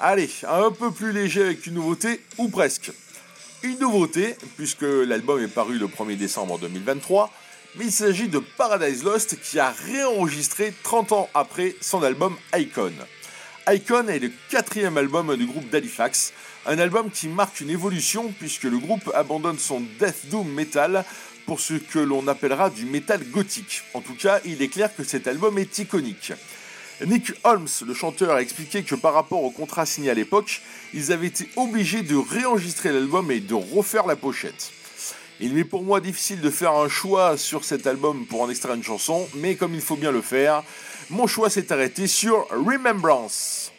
Allez, 0.00 0.28
un 0.46 0.70
peu 0.70 0.90
plus 0.90 1.12
léger 1.12 1.42
avec 1.42 1.66
une 1.66 1.74
nouveauté, 1.74 2.20
ou 2.36 2.48
presque. 2.48 2.92
Une 3.62 3.78
nouveauté, 3.78 4.36
puisque 4.56 4.82
l'album 4.82 5.42
est 5.42 5.48
paru 5.48 5.78
le 5.78 5.86
1er 5.86 6.16
décembre 6.16 6.58
2023, 6.58 7.32
mais 7.76 7.86
il 7.86 7.92
s'agit 7.92 8.28
de 8.28 8.38
Paradise 8.38 9.02
Lost 9.04 9.40
qui 9.40 9.58
a 9.58 9.70
réenregistré 9.70 10.72
30 10.82 11.12
ans 11.12 11.30
après 11.34 11.74
son 11.80 12.02
album 12.02 12.36
Icon. 12.56 12.92
Icon 13.68 14.08
est 14.08 14.18
le 14.18 14.30
quatrième 14.50 14.96
album 14.96 15.36
du 15.36 15.46
groupe 15.46 15.68
d'Halifax, 15.70 16.32
un 16.66 16.78
album 16.78 17.10
qui 17.10 17.28
marque 17.28 17.60
une 17.60 17.70
évolution 17.70 18.32
puisque 18.38 18.64
le 18.64 18.78
groupe 18.78 19.10
abandonne 19.14 19.58
son 19.58 19.80
death 19.98 20.28
doom 20.30 20.48
metal 20.48 21.04
pour 21.46 21.60
ce 21.60 21.74
que 21.74 21.98
l'on 21.98 22.28
appellera 22.28 22.70
du 22.70 22.84
metal 22.84 23.22
gothique. 23.30 23.82
En 23.92 24.00
tout 24.00 24.14
cas, 24.14 24.40
il 24.44 24.62
est 24.62 24.68
clair 24.68 24.94
que 24.94 25.04
cet 25.04 25.26
album 25.26 25.58
est 25.58 25.78
iconique. 25.78 26.32
Nick 27.04 27.32
Holmes, 27.42 27.68
le 27.86 27.92
chanteur, 27.92 28.36
a 28.36 28.40
expliqué 28.40 28.82
que 28.84 28.94
par 28.94 29.14
rapport 29.14 29.42
au 29.42 29.50
contrat 29.50 29.84
signé 29.84 30.10
à 30.10 30.14
l'époque, 30.14 30.62
ils 30.94 31.10
avaient 31.10 31.26
été 31.26 31.48
obligés 31.56 32.02
de 32.02 32.14
réenregistrer 32.14 32.92
l'album 32.92 33.30
et 33.30 33.40
de 33.40 33.54
refaire 33.54 34.06
la 34.06 34.16
pochette. 34.16 34.72
Il 35.40 35.54
m'est 35.54 35.64
pour 35.64 35.82
moi 35.82 36.00
difficile 36.00 36.40
de 36.40 36.50
faire 36.50 36.72
un 36.72 36.88
choix 36.88 37.36
sur 37.36 37.64
cet 37.64 37.86
album 37.86 38.24
pour 38.26 38.42
en 38.42 38.50
extraire 38.50 38.74
une 38.74 38.84
chanson, 38.84 39.28
mais 39.34 39.56
comme 39.56 39.74
il 39.74 39.80
faut 39.80 39.96
bien 39.96 40.12
le 40.12 40.22
faire, 40.22 40.62
mon 41.10 41.26
choix 41.26 41.50
s'est 41.50 41.72
arrêté 41.72 42.06
sur 42.06 42.46
Remembrance. 42.50 43.72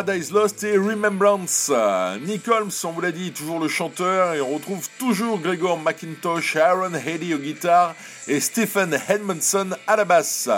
Paradise 0.00 0.32
Lost 0.32 0.64
et 0.64 0.78
Remembrance. 0.78 1.70
Nick 2.22 2.48
Holmes, 2.48 2.70
on 2.84 2.92
vous 2.92 3.02
l'a 3.02 3.12
dit, 3.12 3.32
toujours 3.32 3.60
le 3.60 3.68
chanteur 3.68 4.32
et 4.32 4.40
on 4.40 4.54
retrouve 4.54 4.88
toujours 4.98 5.38
Gregor 5.38 5.78
McIntosh, 5.78 6.56
Aaron 6.56 6.94
Haley 6.94 7.34
aux 7.34 7.38
guitares 7.38 7.94
et 8.26 8.40
Stephen 8.40 8.98
Edmondson 9.10 9.76
à 9.86 9.96
la 9.96 10.06
basse. 10.06 10.48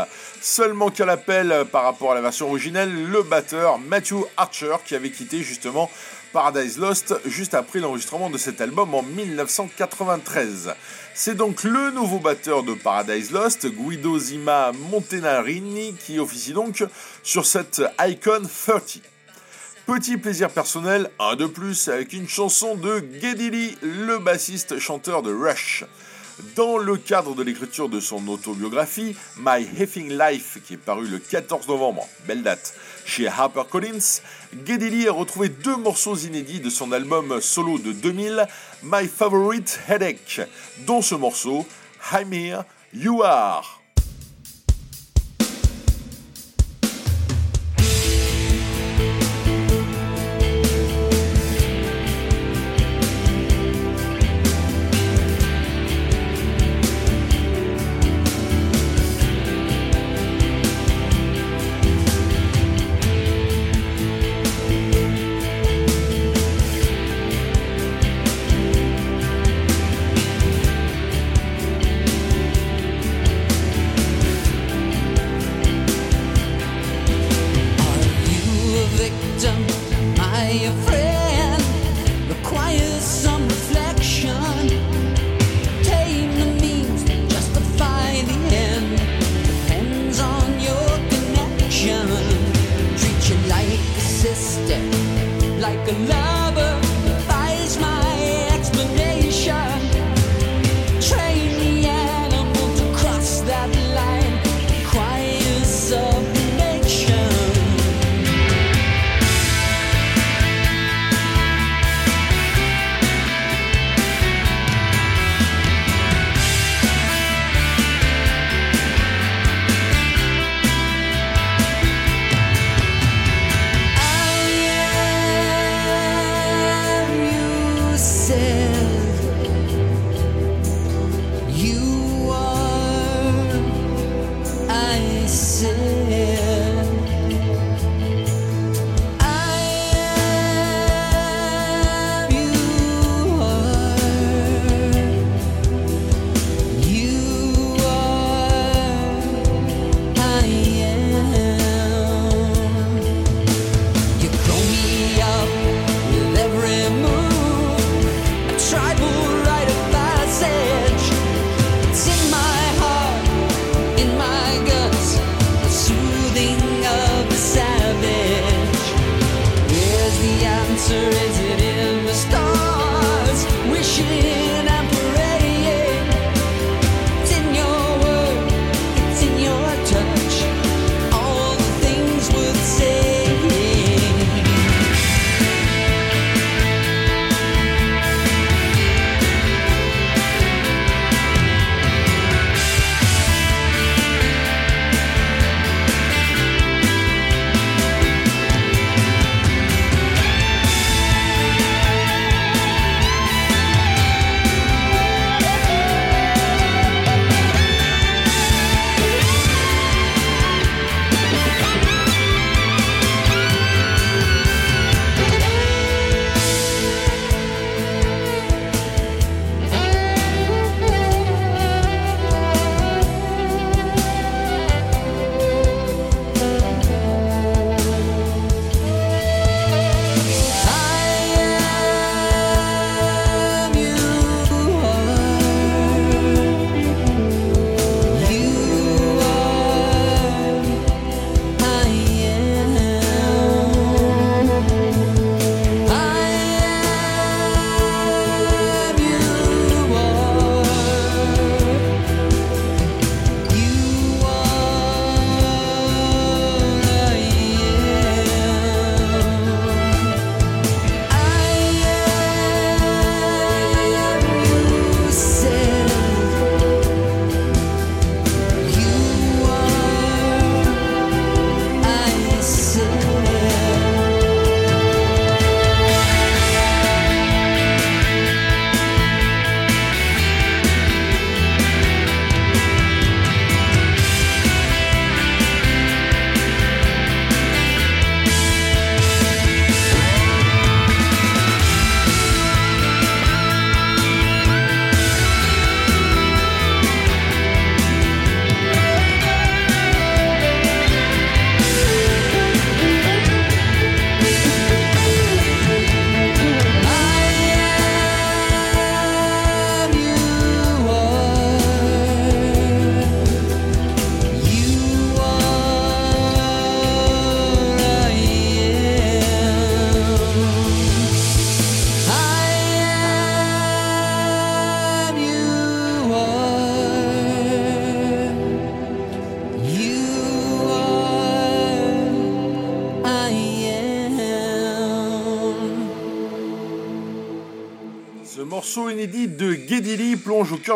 Seulement 0.40 0.90
qu'à 0.90 1.07
l'appel 1.07 1.64
par 1.72 1.83
rapport 1.83 2.12
à 2.12 2.14
la 2.14 2.20
version 2.20 2.50
originelle, 2.50 3.11
le 3.11 3.22
batteur 3.24 3.81
Matthew 3.81 4.22
Archer 4.37 4.76
qui 4.87 4.94
avait 4.94 5.11
quitté 5.11 5.42
justement 5.42 5.90
Paradise 6.33 6.78
Lost 6.78 7.16
juste 7.26 7.55
après 7.55 7.81
l'enregistrement 7.81 8.31
de 8.31 8.38
cet 8.38 8.61
album 8.61 8.94
en 8.94 9.02
1993. 9.02 10.72
C'est 11.14 11.35
donc 11.35 11.64
le 11.64 11.90
nouveau 11.90 12.20
batteur 12.20 12.62
de 12.62 12.74
Paradise 12.74 13.33
Lost, 13.33 13.66
Guido 13.66 14.16
Zima 14.20 14.70
Montenarini, 14.92 15.94
qui 15.94 16.20
officie 16.20 16.52
donc 16.52 16.85
sur 17.24 17.44
cette 17.44 17.83
Icon 17.98 18.42
30. 18.66 19.12
Petit 19.94 20.16
plaisir 20.16 20.48
personnel, 20.48 21.11
un 21.18 21.37
de 21.37 21.44
plus 21.44 21.88
avec 21.88 22.14
une 22.14 22.26
chanson 22.26 22.76
de 22.76 23.05
Geddy 23.20 23.50
Lee, 23.50 23.78
le 23.83 24.16
bassiste 24.16 24.78
chanteur 24.78 25.20
de 25.20 25.31
Rush. 25.35 25.85
Dans 26.57 26.78
le 26.78 26.96
cadre 26.96 27.35
de 27.35 27.42
l'écriture 27.42 27.90
de 27.90 28.00
son 28.00 28.26
autobiographie, 28.28 29.14
My 29.37 29.68
Effing 29.78 30.18
Life, 30.18 30.61
qui 30.66 30.74
est 30.74 30.78
paru 30.78 31.07
le 31.09 31.18
14 31.18 31.68
novembre, 31.68 32.09
belle 32.26 32.42
date, 32.42 32.74
chez 33.05 33.28
HarperCollins, 33.28 34.22
Geddy 34.64 34.88
Lee 34.88 35.09
a 35.09 35.12
retrouvé 35.12 35.50
deux 35.50 35.76
morceaux 35.76 36.16
inédits 36.16 36.61
de 36.61 36.70
son 36.70 36.90
album 36.92 37.38
solo 37.42 37.78
de 37.78 37.92
2000, 37.92 38.46
My 38.85 39.07
Favorite 39.07 39.78
Headache, 39.90 40.40
dont 40.87 41.02
ce 41.02 41.16
morceau, 41.16 41.66
I'm 42.11 42.33
Here, 42.33 42.64
You. 42.94 43.22
Are 43.22 43.82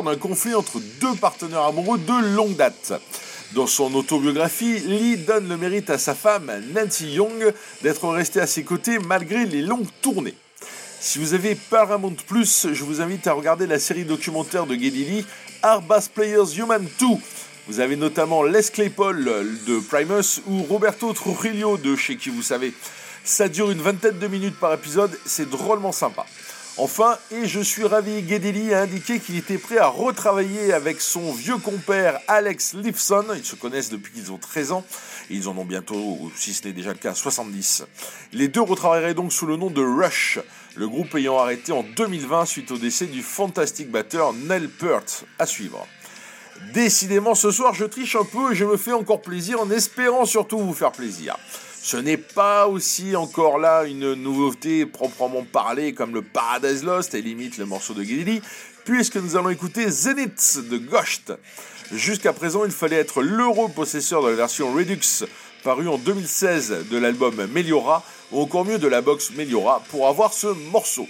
d'un 0.03 0.17
conflit 0.17 0.55
entre 0.55 0.81
deux 1.01 1.15
partenaires 1.15 1.63
amoureux 1.63 1.99
de 1.99 2.35
longue 2.35 2.57
date. 2.57 2.93
Dans 3.55 3.67
son 3.67 3.95
autobiographie, 3.95 4.81
Lee 4.81 5.17
donne 5.17 5.49
le 5.49 5.57
mérite 5.57 5.91
à 5.91 5.99
sa 5.99 6.15
femme, 6.15 6.51
Nancy 6.75 7.13
Young, 7.13 7.53
d'être 7.83 8.09
restée 8.09 8.41
à 8.41 8.47
ses 8.47 8.65
côtés 8.65 8.99
malgré 8.99 9.47
les 9.47 9.63
longues 9.63 9.87
tournées. 10.03 10.35
Si 11.01 11.19
vous 11.19 11.35
avez 11.35 11.55
Paramount 11.55 12.17
Plus, 12.27 12.69
je 12.73 12.85
vous 12.85 13.01
invite 13.01 13.27
à 13.27 13.33
regarder 13.33 13.67
la 13.67 13.79
série 13.79 14.05
documentaire 14.05 14.67
de 14.67 14.75
Geddy 14.75 15.05
Lee, 15.05 15.27
Are 15.63 15.81
Bass 15.81 16.09
Players 16.09 16.59
Human 16.59 16.85
2. 16.99 17.07
Vous 17.69 17.81
avez 17.81 17.97
notamment 17.97 18.43
Les 18.43 18.63
Claypool 18.63 19.25
de 19.67 19.79
Primus 19.79 20.41
ou 20.47 20.63
Roberto 20.65 21.13
Trujillo 21.13 21.77
de 21.77 21.97
chez 21.97 22.17
qui 22.17 22.31
vous 22.31 22.43
savez. 22.43 22.73
Ça 23.25 23.49
dure 23.49 23.71
une 23.71 23.83
vingtaine 23.83 24.19
de 24.19 24.27
minutes 24.27 24.59
par 24.59 24.73
épisode, 24.73 25.17
c'est 25.25 25.49
drôlement 25.51 25.93
sympa. 25.93 26.27
Enfin, 26.79 27.17
et 27.31 27.47
je 27.47 27.61
suis 27.61 27.85
ravi, 27.85 28.29
Geddy 28.29 28.75
a 28.75 28.83
indiqué 28.83 29.19
qu'il 29.19 29.39
était 29.39 29.57
prêt 29.57 29.79
à 29.79 29.87
retravailler 29.87 30.75
avec 30.75 31.01
son 31.01 31.33
vieux 31.33 31.57
compère 31.57 32.21
Alex 32.29 32.75
Lifson. 32.75 33.25
Ils 33.35 33.47
se 33.47 33.57
connaissent 33.57 33.89
depuis 33.89 34.13
qu'ils 34.13 34.31
ont 34.31 34.37
13 34.37 34.73
ans. 34.73 34.85
Ils 35.31 35.49
en 35.49 35.57
ont 35.57 35.65
bientôt, 35.65 36.31
si 36.37 36.53
ce 36.53 36.67
n'est 36.67 36.75
déjà 36.75 36.91
le 36.91 36.99
cas, 36.99 37.15
70. 37.15 37.85
Les 38.35 38.49
deux 38.49 38.61
retravailleraient 38.61 39.15
donc 39.15 39.33
sous 39.33 39.47
le 39.47 39.57
nom 39.57 39.71
de 39.71 39.83
Rush, 39.83 40.39
le 40.75 40.87
groupe 40.87 41.15
ayant 41.15 41.39
arrêté 41.39 41.73
en 41.73 41.83
2020 41.83 42.45
suite 42.45 42.71
au 42.71 42.77
décès 42.77 43.07
du 43.07 43.23
fantastique 43.23 43.91
batteur 43.91 44.35
Nell 44.35 44.69
Peart. 44.69 45.25
À 45.39 45.47
suivre. 45.47 45.87
Décidément, 46.75 47.35
ce 47.35 47.51
soir, 47.51 47.73
je 47.73 47.87
triche 47.87 48.17
un 48.17 48.25
peu 48.25 48.53
et 48.53 48.55
je 48.55 48.67
me 48.67 48.77
fais 48.77 48.93
encore 48.93 49.23
plaisir 49.23 49.63
en 49.63 49.71
espérant 49.71 50.27
surtout 50.27 50.59
vous 50.59 50.75
faire 50.75 50.93
plaisir. 50.93 51.39
Ce 51.89 51.97
n'est 51.97 52.17
pas 52.17 52.67
aussi 52.67 53.15
encore 53.15 53.61
là 53.61 53.85
une 53.85 54.15
nouveauté 54.15 54.87
proprement 54.87 55.45
parlée 55.45 55.93
comme 55.95 56.15
le 56.15 56.21
Paradise 56.21 56.83
Lost 56.83 57.15
et 57.15 57.23
limite 57.23 57.59
le 57.59 57.65
morceau 57.65 57.95
de 57.95 58.03
Geddy, 58.03 58.43
puisque 58.85 59.15
nous 59.15 59.37
allons 59.37 59.51
écouter 59.51 59.89
Zenith 59.89 60.59
de 60.69 60.79
Ghost. 60.79 61.33
Jusqu'à 61.93 62.33
présent, 62.33 62.65
il 62.65 62.73
fallait 62.73 62.97
être 62.97 63.23
l'heureux 63.23 63.69
possesseur 63.69 64.21
de 64.25 64.31
la 64.31 64.35
version 64.35 64.73
Redux 64.73 64.99
parue 65.63 65.87
en 65.87 65.97
2016 65.97 66.89
de 66.91 66.99
l'album 66.99 67.47
Meliora, 67.53 68.03
ou 68.33 68.41
encore 68.41 68.65
mieux 68.65 68.79
de 68.79 68.89
la 68.89 69.01
box 69.01 69.31
Meliora, 69.37 69.81
pour 69.89 70.09
avoir 70.09 70.33
ce 70.33 70.49
morceau. 70.73 71.07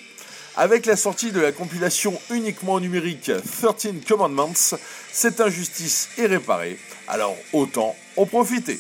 Avec 0.59 0.85
la 0.85 0.97
sortie 0.97 1.33
de 1.33 1.41
la 1.41 1.53
compilation 1.53 2.21
uniquement 2.29 2.81
numérique 2.81 3.31
13 3.31 3.95
Commandments, 4.07 4.77
cette 5.11 5.41
injustice 5.41 6.11
est 6.19 6.27
réparée, 6.27 6.79
alors 7.09 7.35
autant 7.55 7.97
en 8.19 8.27
profiter. 8.27 8.79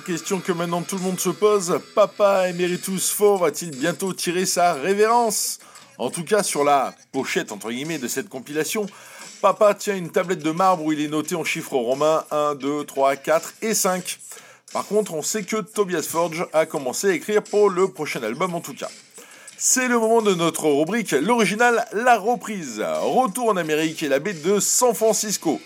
Question 0.00 0.40
que 0.40 0.52
maintenant 0.52 0.82
tout 0.82 0.96
le 0.96 1.02
monde 1.02 1.20
se 1.20 1.28
pose, 1.28 1.78
Papa 1.94 2.48
Emeritus 2.48 3.10
Faux 3.10 3.36
va-t-il 3.36 3.70
bientôt 3.70 4.12
tirer 4.12 4.46
sa 4.46 4.72
révérence? 4.72 5.58
En 5.98 6.08
tout 6.08 6.24
cas, 6.24 6.42
sur 6.42 6.64
la 6.64 6.94
pochette 7.12 7.52
entre 7.52 7.70
guillemets 7.70 7.98
de 7.98 8.08
cette 8.08 8.28
compilation, 8.28 8.86
Papa 9.42 9.74
tient 9.74 9.96
une 9.96 10.10
tablette 10.10 10.42
de 10.42 10.50
marbre 10.50 10.84
où 10.84 10.92
il 10.92 11.00
est 11.00 11.08
noté 11.08 11.34
en 11.34 11.44
chiffres 11.44 11.76
romains 11.76 12.24
1, 12.30 12.54
2, 12.54 12.84
3, 12.84 13.16
4 13.16 13.54
et 13.62 13.74
5. 13.74 14.18
Par 14.72 14.86
contre, 14.86 15.12
on 15.12 15.22
sait 15.22 15.42
que 15.42 15.56
Tobias 15.56 16.06
Forge 16.08 16.46
a 16.52 16.64
commencé 16.64 17.10
à 17.10 17.12
écrire 17.12 17.42
pour 17.42 17.68
le 17.68 17.88
prochain 17.88 18.22
album 18.22 18.54
en 18.54 18.60
tout 18.60 18.74
cas. 18.74 18.88
C'est 19.58 19.88
le 19.88 19.98
moment 19.98 20.22
de 20.22 20.34
notre 20.34 20.66
rubrique 20.66 21.12
L'original, 21.12 21.86
la 21.92 22.18
reprise. 22.18 22.80
Retour 22.80 23.50
en 23.50 23.56
Amérique 23.56 24.02
et 24.02 24.08
la 24.08 24.18
baie 24.18 24.32
de 24.32 24.58
San 24.60 24.94
Francisco. 24.94 25.60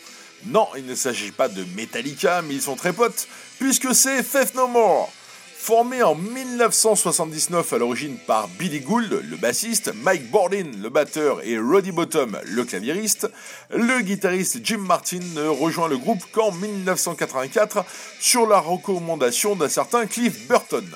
Non, 0.44 0.68
il 0.76 0.86
ne 0.86 0.94
s'agit 0.94 1.32
pas 1.32 1.48
de 1.48 1.64
Metallica, 1.76 2.42
mais 2.42 2.54
ils 2.54 2.62
sont 2.62 2.76
très 2.76 2.92
potes, 2.92 3.26
puisque 3.58 3.94
c'est 3.94 4.22
Faith 4.22 4.54
No 4.54 4.66
More. 4.68 5.12
Formé 5.58 6.02
en 6.02 6.14
1979 6.14 7.72
à 7.72 7.78
l'origine 7.78 8.18
par 8.18 8.46
Billy 8.46 8.80
Gould, 8.80 9.20
le 9.28 9.36
bassiste, 9.36 9.92
Mike 9.94 10.30
Bordin, 10.30 10.70
le 10.80 10.88
batteur, 10.90 11.40
et 11.42 11.58
Roddy 11.58 11.90
Bottom, 11.90 12.38
le 12.44 12.64
claviériste, 12.64 13.28
le 13.70 14.00
guitariste 14.00 14.58
Jim 14.62 14.78
Martin 14.78 15.18
ne 15.34 15.48
rejoint 15.48 15.88
le 15.88 15.98
groupe 15.98 16.22
qu'en 16.30 16.52
1984 16.52 17.84
sur 18.20 18.46
la 18.46 18.60
recommandation 18.60 19.56
d'un 19.56 19.68
certain 19.68 20.06
Cliff 20.06 20.46
Burton. 20.46 20.88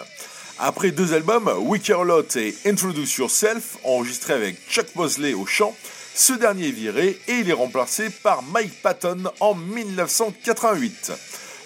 Après 0.60 0.92
deux 0.92 1.14
albums, 1.14 1.48
a 1.48 2.04
Lot 2.04 2.36
et 2.36 2.54
Introduce 2.66 3.16
Yourself, 3.16 3.78
enregistrés 3.82 4.34
avec 4.34 4.56
Chuck 4.68 4.94
Mosley 4.94 5.34
au 5.34 5.46
chant, 5.46 5.74
ce 6.14 6.34
dernier 6.34 6.68
est 6.68 6.72
viré 6.72 7.18
et 7.28 7.38
il 7.40 7.50
est 7.50 7.54
remplacé 7.54 8.10
par 8.10 8.42
Mike 8.42 8.82
Patton 8.82 9.24
en 9.40 9.54
1988. 9.54 11.12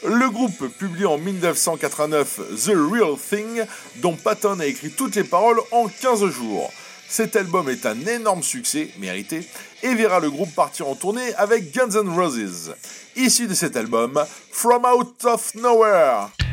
Le 0.06 0.28
groupe 0.28 0.68
publie 0.78 1.06
en 1.06 1.16
1989 1.16 2.40
The 2.66 2.72
Real 2.74 3.16
Thing, 3.16 3.64
dont 3.96 4.14
Patton 4.14 4.60
a 4.60 4.66
écrit 4.66 4.90
toutes 4.90 5.16
les 5.16 5.24
paroles 5.24 5.60
en 5.70 5.88
15 5.88 6.26
jours. 6.26 6.70
Cet 7.08 7.36
album 7.36 7.70
est 7.70 7.86
un 7.86 7.98
énorme 8.06 8.42
succès, 8.42 8.90
mérité, 8.98 9.48
et 9.82 9.94
verra 9.94 10.20
le 10.20 10.30
groupe 10.30 10.54
partir 10.54 10.88
en 10.88 10.94
tournée 10.94 11.34
avec 11.36 11.74
Guns 11.74 12.02
N' 12.02 12.14
Roses. 12.14 12.74
Issu 13.16 13.46
de 13.46 13.54
cet 13.54 13.76
album, 13.76 14.22
From 14.50 14.84
Out 14.84 15.24
of 15.24 15.54
Nowhere. 15.54 16.43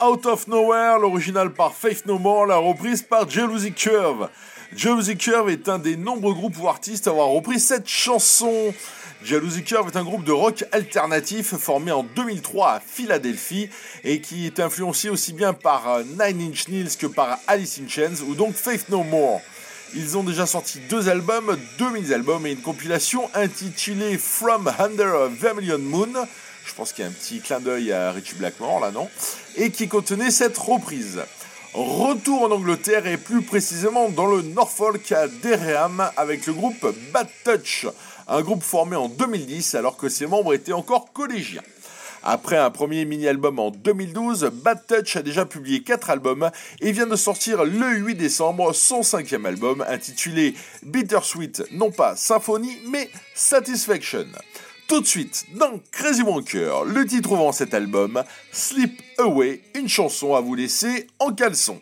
Out 0.00 0.26
of 0.26 0.46
Nowhere, 0.48 0.98
l'original 0.98 1.52
par 1.52 1.74
Faith 1.74 2.04
No 2.06 2.18
More, 2.18 2.46
la 2.46 2.56
reprise 2.56 3.02
par 3.02 3.28
Jealousy 3.28 3.72
Curve. 3.72 4.28
Jealousy 4.76 5.16
Curve 5.16 5.50
est 5.50 5.68
un 5.68 5.78
des 5.78 5.96
nombreux 5.96 6.34
groupes 6.34 6.56
ou 6.60 6.68
artistes 6.68 7.06
à 7.06 7.10
avoir 7.10 7.28
repris 7.28 7.58
cette 7.58 7.88
chanson. 7.88 8.74
Jealousy 9.24 9.62
Curve 9.64 9.88
est 9.88 9.96
un 9.96 10.04
groupe 10.04 10.24
de 10.24 10.32
rock 10.32 10.64
alternatif 10.72 11.54
formé 11.56 11.92
en 11.92 12.02
2003 12.02 12.72
à 12.72 12.80
Philadelphie 12.80 13.70
et 14.04 14.20
qui 14.20 14.46
est 14.46 14.60
influencé 14.60 15.08
aussi 15.08 15.32
bien 15.32 15.52
par 15.52 15.88
euh, 15.88 16.02
Nine 16.04 16.50
Inch 16.50 16.68
Nails 16.68 16.96
que 16.98 17.06
par 17.06 17.38
Alice 17.46 17.80
in 17.82 17.88
Chains 17.88 18.22
ou 18.28 18.34
donc 18.34 18.54
Faith 18.54 18.88
No 18.88 19.02
More. 19.02 19.40
Ils 19.94 20.16
ont 20.16 20.22
déjà 20.22 20.46
sorti 20.46 20.78
deux 20.88 21.08
albums, 21.08 21.58
deux 21.78 21.90
mini-albums 21.90 22.46
et 22.46 22.52
une 22.52 22.60
compilation 22.60 23.28
intitulée 23.34 24.18
From 24.18 24.70
Under 24.78 25.14
a 25.14 25.28
Vermilion 25.28 25.78
Moon. 25.78 26.12
Je 26.64 26.74
pense 26.74 26.92
qu'il 26.92 27.04
y 27.04 27.08
a 27.08 27.10
un 27.10 27.12
petit 27.12 27.40
clin 27.40 27.58
d'œil 27.58 27.90
à 27.90 28.12
Richie 28.12 28.36
Blackmore 28.36 28.78
là, 28.78 28.92
non? 28.92 29.08
Et 29.56 29.70
qui 29.70 29.88
contenait 29.88 30.30
cette 30.30 30.56
reprise. 30.56 31.20
Retour 31.74 32.42
en 32.42 32.50
Angleterre 32.50 33.06
et 33.06 33.16
plus 33.16 33.42
précisément 33.42 34.08
dans 34.08 34.26
le 34.26 34.42
Norfolk 34.42 35.12
à 35.12 35.28
Dereham 35.28 36.10
avec 36.16 36.46
le 36.46 36.52
groupe 36.52 36.86
Bad 37.12 37.28
Touch, 37.44 37.86
un 38.26 38.42
groupe 38.42 38.62
formé 38.62 38.96
en 38.96 39.08
2010 39.08 39.76
alors 39.76 39.96
que 39.96 40.08
ses 40.08 40.26
membres 40.26 40.52
étaient 40.52 40.72
encore 40.72 41.12
collégiens. 41.12 41.62
Après 42.22 42.56
un 42.56 42.70
premier 42.70 43.04
mini-album 43.04 43.58
en 43.58 43.70
2012, 43.70 44.50
Bad 44.52 44.86
Touch 44.86 45.16
a 45.16 45.22
déjà 45.22 45.46
publié 45.46 45.82
4 45.82 46.10
albums 46.10 46.50
et 46.80 46.92
vient 46.92 47.06
de 47.06 47.16
sortir 47.16 47.64
le 47.64 47.96
8 47.96 48.16
décembre 48.16 48.72
son 48.74 49.02
cinquième 49.02 49.46
album 49.46 49.84
intitulé 49.88 50.54
Bittersweet, 50.82 51.64
non 51.72 51.90
pas 51.90 52.16
Symphonie 52.16 52.78
mais 52.88 53.10
Satisfaction. 53.34 54.26
Tout 54.90 55.02
de 55.02 55.06
suite, 55.06 55.46
dans 55.54 55.78
Crazy 55.92 56.22
Wonker, 56.22 56.82
le 56.84 57.06
titre 57.06 57.22
trouvant 57.22 57.52
cet 57.52 57.74
album, 57.74 58.24
Sleep 58.50 59.00
Away, 59.18 59.60
une 59.76 59.88
chanson 59.88 60.34
à 60.34 60.40
vous 60.40 60.56
laisser 60.56 61.06
en 61.20 61.32
caleçon. 61.32 61.80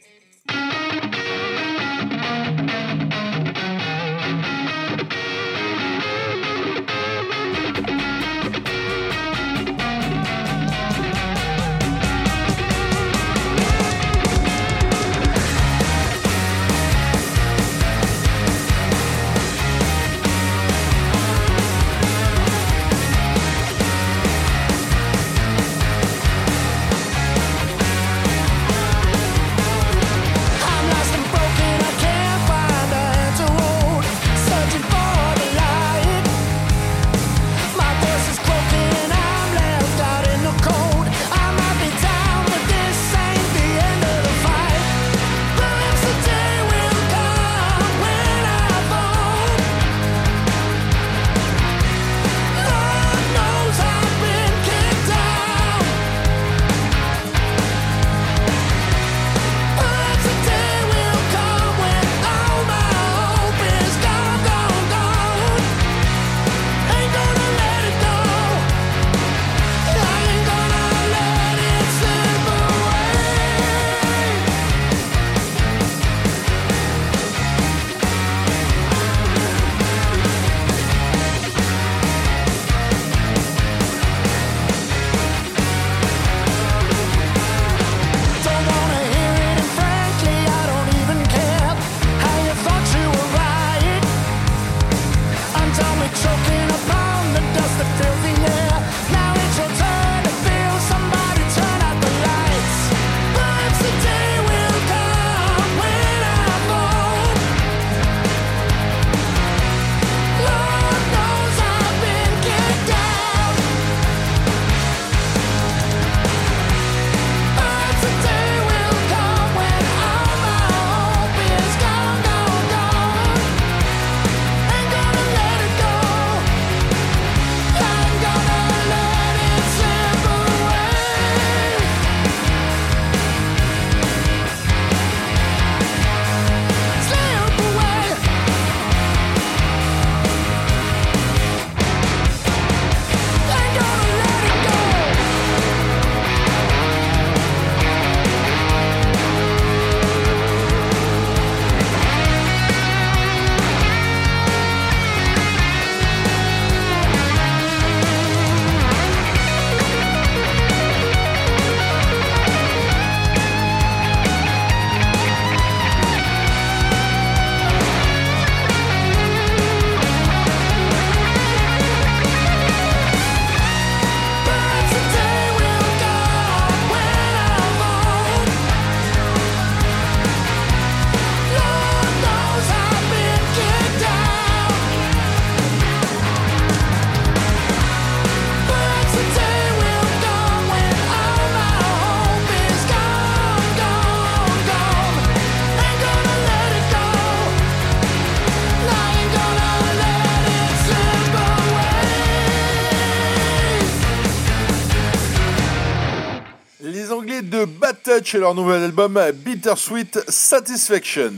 Et 208.35 208.39
leur 208.39 208.55
nouvel 208.55 208.83
album 208.83 209.19
Bittersweet 209.33 210.21
Satisfaction. 210.29 211.33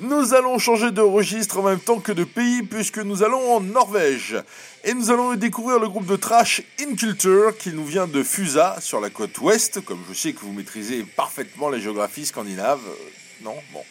Nous 0.00 0.34
allons 0.34 0.58
changer 0.58 0.90
de 0.90 1.00
registre 1.00 1.58
en 1.58 1.62
même 1.62 1.78
temps 1.78 2.00
que 2.00 2.10
de 2.10 2.24
pays 2.24 2.62
puisque 2.62 2.98
nous 2.98 3.22
allons 3.22 3.56
en 3.56 3.60
Norvège. 3.60 4.36
Et 4.82 4.94
nous 4.94 5.10
allons 5.10 5.34
découvrir 5.34 5.78
le 5.78 5.88
groupe 5.88 6.06
de 6.06 6.16
trash 6.16 6.62
Inculture 6.80 7.56
qui 7.56 7.70
nous 7.70 7.84
vient 7.84 8.08
de 8.08 8.24
Fusa 8.24 8.76
sur 8.80 9.00
la 9.00 9.10
côte 9.10 9.38
ouest, 9.38 9.84
comme 9.84 10.00
je 10.08 10.18
sais 10.18 10.32
que 10.32 10.40
vous 10.40 10.52
maîtrisez 10.52 11.04
parfaitement 11.04 11.68
les 11.68 11.80
géographies 11.80 12.26
scandinaves. 12.26 12.80
euh, 12.88 13.44
non 13.44 13.54
Bon. 13.72 13.84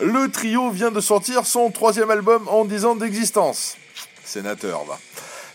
Le 0.00 0.28
trio 0.30 0.70
vient 0.70 0.90
de 0.90 1.00
sortir 1.00 1.46
son 1.46 1.70
troisième 1.70 2.10
album 2.10 2.48
en 2.48 2.64
10 2.64 2.84
ans 2.86 2.96
d'existence. 2.96 3.76
Sénateur, 4.24 4.84
va. 4.84 4.98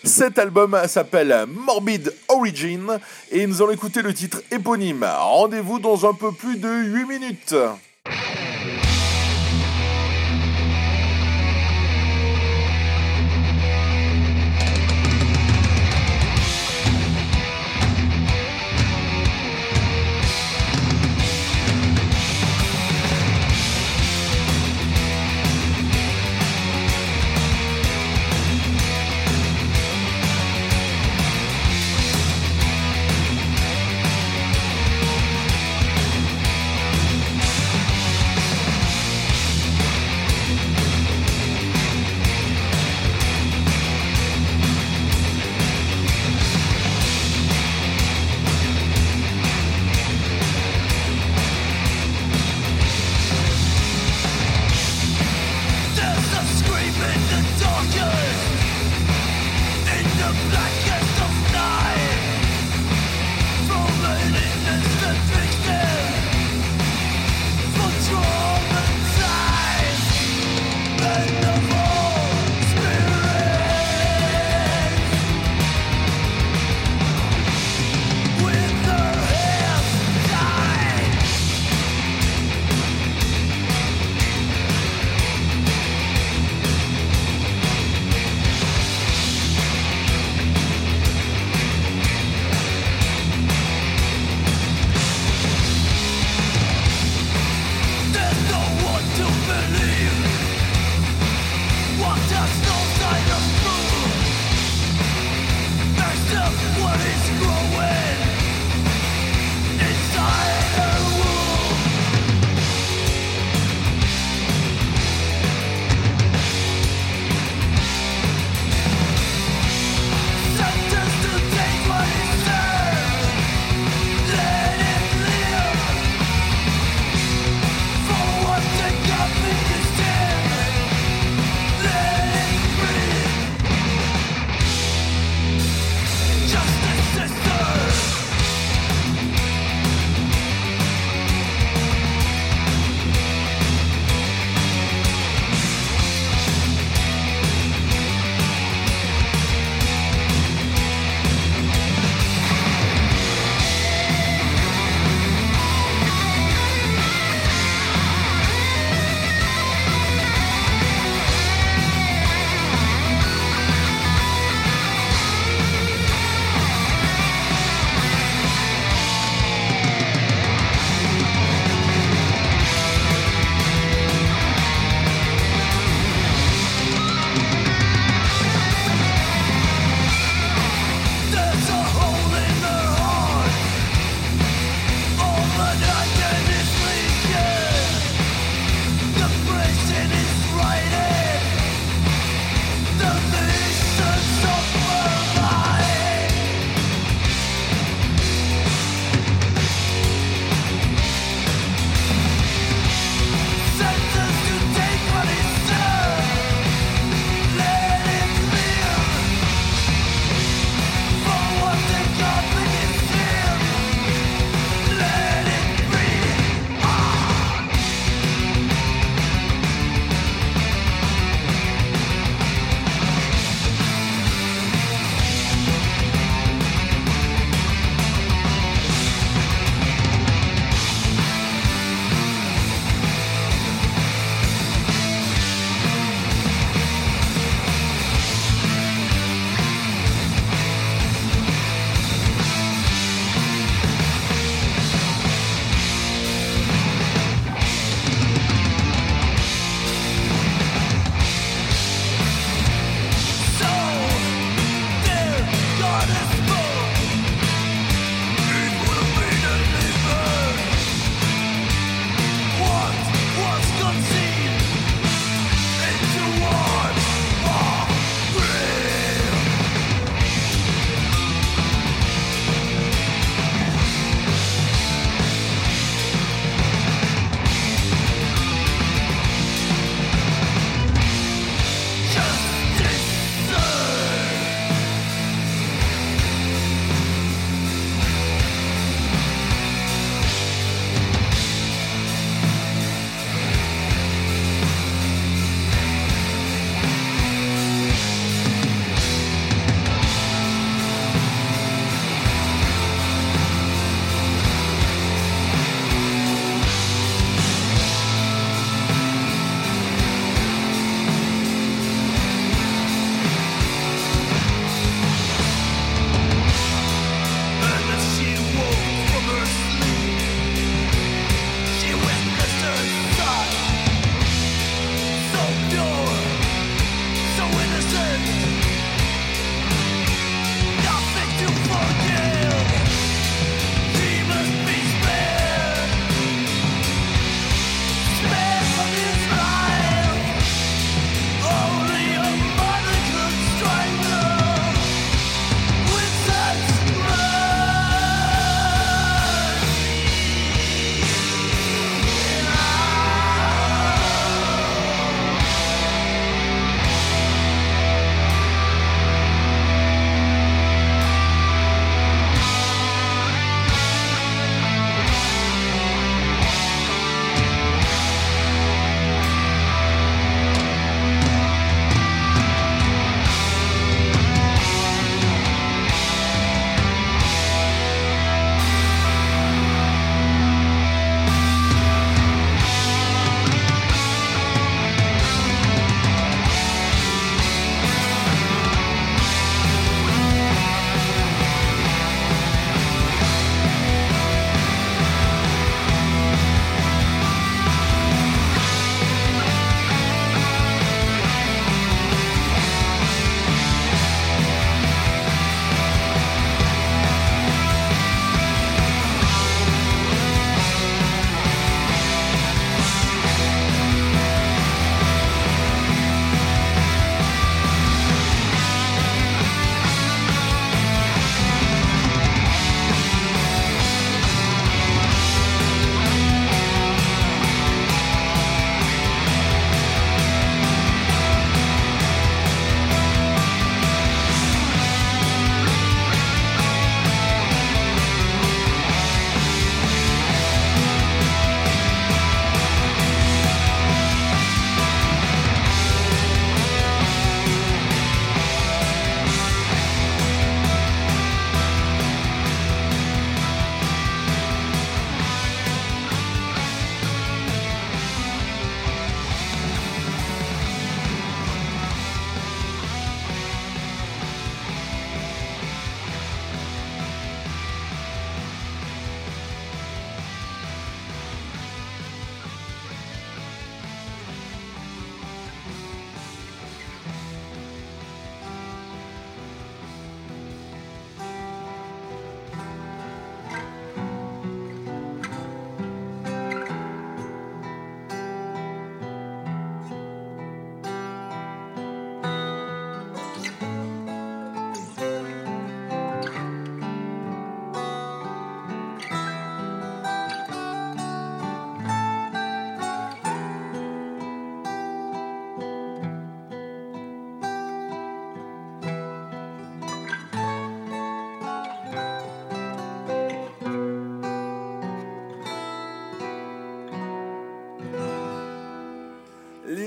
Cet 0.06 0.38
album 0.38 0.78
s'appelle 0.88 1.45
Morbid 1.47 2.14
Origin 2.28 2.99
et 3.32 3.47
nous 3.47 3.62
allons 3.62 3.72
écouter 3.72 4.01
le 4.01 4.14
titre 4.14 4.43
éponyme. 4.51 5.06
Rendez-vous 5.06 5.80
dans 5.80 6.10
un 6.10 6.14
peu 6.14 6.34
plus 6.34 6.58
de 6.58 6.68
8 6.68 7.06
minutes. 7.06 7.56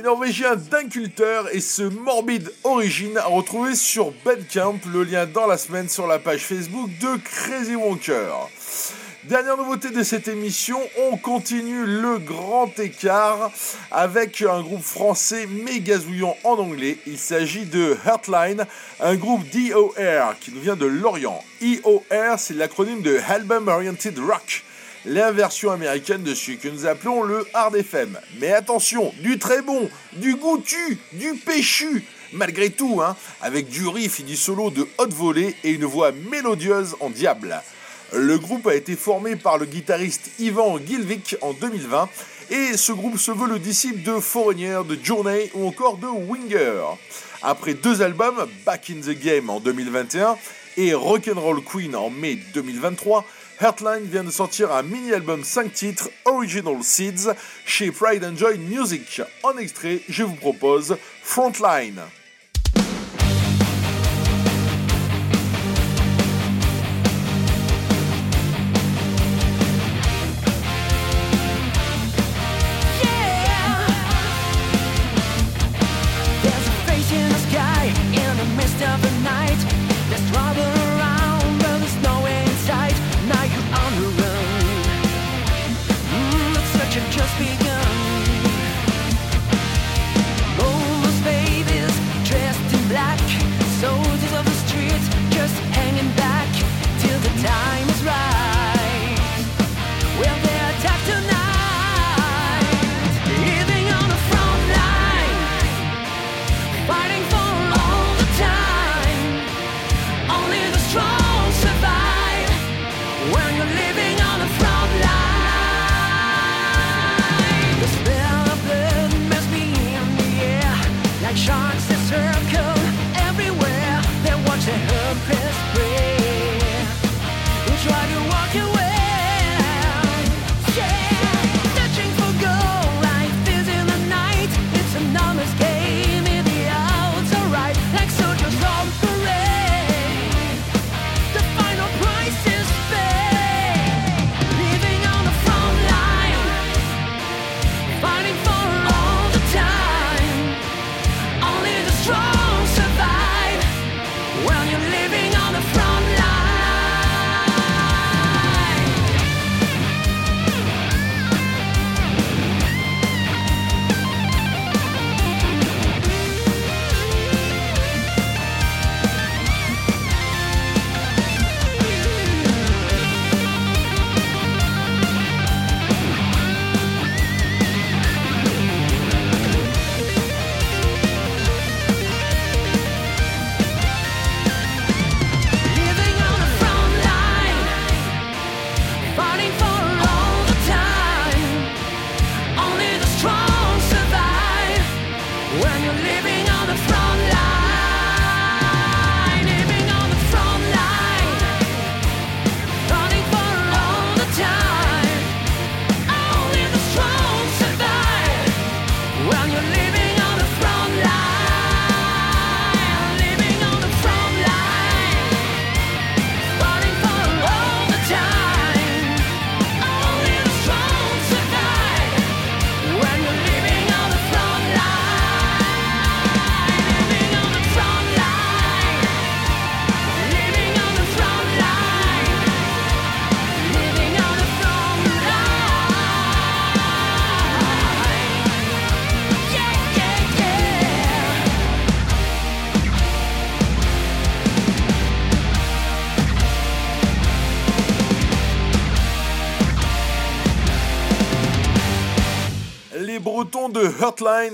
Norvégien 0.02 0.56
d'inculteur 0.56 1.54
et 1.54 1.60
ce 1.60 1.82
morbide 1.82 2.52
origine 2.64 3.16
à 3.18 3.26
retrouver 3.26 3.74
sur 3.74 4.12
Bandcamp, 4.24 4.78
le 4.92 5.04
lien 5.04 5.26
dans 5.26 5.46
la 5.46 5.56
semaine 5.56 5.88
sur 5.88 6.06
la 6.06 6.18
page 6.18 6.44
Facebook 6.44 6.90
de 7.00 7.16
Crazy 7.22 7.76
Wonker. 7.76 8.48
Dernière 9.24 9.56
nouveauté 9.56 9.90
de 9.90 10.02
cette 10.02 10.28
émission, 10.28 10.78
on 11.10 11.16
continue 11.16 11.84
le 11.84 12.18
grand 12.18 12.78
écart 12.78 13.50
avec 13.90 14.42
un 14.42 14.62
groupe 14.62 14.82
français 14.82 15.48
zouillant 15.98 16.36
en 16.44 16.58
anglais. 16.58 16.98
Il 17.06 17.18
s'agit 17.18 17.64
de 17.64 17.96
Heartline, 18.06 18.66
un 19.00 19.14
groupe 19.16 19.42
DOR 19.50 20.38
qui 20.40 20.52
nous 20.52 20.60
vient 20.60 20.76
de 20.76 20.86
Lorient. 20.86 21.42
EOR, 21.62 22.38
c'est 22.38 22.54
l'acronyme 22.54 23.02
de 23.02 23.18
Album 23.28 23.68
Oriented 23.68 24.18
Rock 24.18 24.62
l'inversion 25.06 25.70
américaine 25.70 26.22
de 26.22 26.34
ce 26.34 26.52
que 26.52 26.68
nous 26.68 26.86
appelons 26.86 27.22
le 27.22 27.46
hard 27.54 27.76
FM. 27.76 28.18
Mais 28.40 28.52
attention, 28.52 29.12
du 29.20 29.38
très 29.38 29.62
bon, 29.62 29.88
du 30.14 30.34
goûtu, 30.34 30.98
du 31.12 31.34
péchu, 31.34 32.04
malgré 32.32 32.70
tout, 32.70 33.00
hein, 33.02 33.16
avec 33.40 33.68
du 33.68 33.86
riff 33.86 34.20
et 34.20 34.24
du 34.24 34.36
solo 34.36 34.70
de 34.70 34.86
haute 34.98 35.14
volée 35.14 35.54
et 35.64 35.70
une 35.70 35.84
voix 35.84 36.12
mélodieuse 36.12 36.96
en 37.00 37.10
diable. 37.10 37.62
Le 38.12 38.38
groupe 38.38 38.66
a 38.66 38.74
été 38.74 38.94
formé 38.96 39.36
par 39.36 39.58
le 39.58 39.66
guitariste 39.66 40.30
Ivan 40.38 40.78
Gilvik 40.78 41.36
en 41.40 41.52
2020 41.52 42.08
et 42.50 42.76
ce 42.76 42.92
groupe 42.92 43.18
se 43.18 43.32
veut 43.32 43.48
le 43.48 43.58
disciple 43.58 44.02
de 44.02 44.20
Foreigner, 44.20 44.80
de 44.88 44.96
Journey 45.02 45.50
ou 45.54 45.66
encore 45.66 45.96
de 45.96 46.06
Winger. 46.06 46.82
Après 47.42 47.74
deux 47.74 48.02
albums, 48.02 48.46
Back 48.64 48.90
in 48.90 49.00
the 49.00 49.18
Game 49.18 49.50
en 49.50 49.58
2021 49.58 50.36
et 50.76 50.94
Rock'n'Roll 50.94 51.62
Queen 51.64 51.96
en 51.96 52.10
mai 52.10 52.38
2023, 52.54 53.24
Heartline 53.60 54.04
vient 54.04 54.24
de 54.24 54.30
sortir 54.30 54.70
un 54.72 54.82
mini-album 54.82 55.42
5 55.42 55.72
titres 55.72 56.10
Original 56.26 56.82
Seeds 56.82 57.34
chez 57.64 57.90
Pride 57.90 58.22
and 58.22 58.36
Joy 58.36 58.58
Music. 58.58 59.22
En 59.42 59.56
extrait, 59.56 60.00
je 60.08 60.24
vous 60.24 60.34
propose 60.34 60.98
Frontline. 61.22 62.02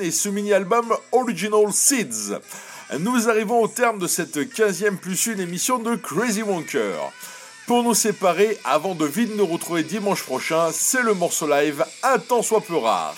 Et 0.01 0.11
ce 0.11 0.31
mini-album 0.31 0.97
Original 1.13 1.71
Seeds. 1.75 2.39
Nous 3.01 3.29
arrivons 3.29 3.61
au 3.61 3.69
terme 3.69 3.99
de 3.99 4.07
cette 4.07 4.39
15e 4.39 4.97
plus 4.97 5.27
une 5.27 5.41
émission 5.41 5.79
de 5.79 5.95
Crazy 5.95 6.41
Wonker. 6.41 7.13
Pour 7.67 7.83
nous 7.83 7.93
séparer, 7.93 8.59
avant 8.65 8.95
de 8.95 9.05
vite 9.05 9.37
nous 9.37 9.45
retrouver 9.45 9.83
dimanche 9.83 10.23
prochain, 10.23 10.71
c'est 10.73 11.03
le 11.03 11.13
morceau 11.13 11.47
live 11.47 11.85
Un 12.03 12.19
temps 12.19 12.41
soit 12.41 12.63
peu 12.63 12.79
rare. 12.79 13.15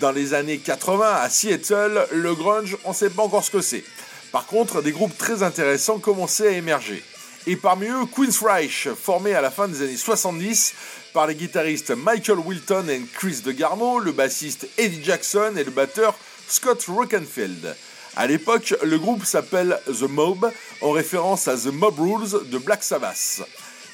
Dans 0.00 0.10
les 0.10 0.34
années 0.34 0.58
80 0.58 1.08
à 1.22 1.30
Seattle, 1.30 2.08
le 2.10 2.34
grunge, 2.34 2.76
on 2.84 2.90
ne 2.90 2.94
sait 2.94 3.10
pas 3.10 3.22
encore 3.22 3.44
ce 3.44 3.52
que 3.52 3.60
c'est. 3.60 3.84
Par 4.32 4.46
contre, 4.46 4.82
des 4.82 4.90
groupes 4.90 5.16
très 5.16 5.44
intéressants 5.44 6.00
commençaient 6.00 6.48
à 6.48 6.52
émerger. 6.52 7.04
Et 7.46 7.56
parmi 7.56 7.86
eux, 7.86 8.06
Queen's 8.06 8.40
Reich, 8.40 8.88
formé 8.94 9.34
à 9.34 9.40
la 9.40 9.50
fin 9.50 9.66
des 9.66 9.82
années 9.82 9.96
70 9.96 10.74
par 11.12 11.26
les 11.26 11.34
guitaristes 11.34 11.90
Michael 11.90 12.38
Wilton 12.38 12.88
et 12.88 13.02
Chris 13.14 13.40
DeGarmo, 13.44 13.98
le 13.98 14.12
bassiste 14.12 14.68
Eddie 14.78 15.02
Jackson 15.02 15.54
et 15.56 15.64
le 15.64 15.72
batteur 15.72 16.14
Scott 16.46 16.84
Rockenfield. 16.86 17.74
À 18.14 18.28
l'époque, 18.28 18.74
le 18.84 18.96
groupe 18.96 19.24
s'appelle 19.24 19.80
The 19.86 20.02
Mob, 20.02 20.52
en 20.82 20.92
référence 20.92 21.48
à 21.48 21.56
The 21.56 21.72
Mob 21.72 21.98
Rules 21.98 22.48
de 22.48 22.58
Black 22.58 22.84
Sabbath. 22.84 23.42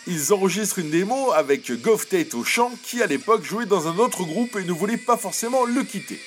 Ils 0.06 0.32
enregistrent 0.34 0.80
une 0.80 0.90
démo 0.90 1.32
avec 1.32 1.72
Goff 1.80 2.06
Tate 2.06 2.34
au 2.34 2.44
chant, 2.44 2.72
qui 2.82 3.02
à 3.02 3.06
l'époque 3.06 3.44
jouait 3.44 3.66
dans 3.66 3.88
un 3.88 3.96
autre 3.96 4.24
groupe 4.24 4.56
et 4.56 4.64
ne 4.64 4.72
voulait 4.72 4.98
pas 4.98 5.16
forcément 5.16 5.64
le 5.64 5.84
quitter. 5.84 6.20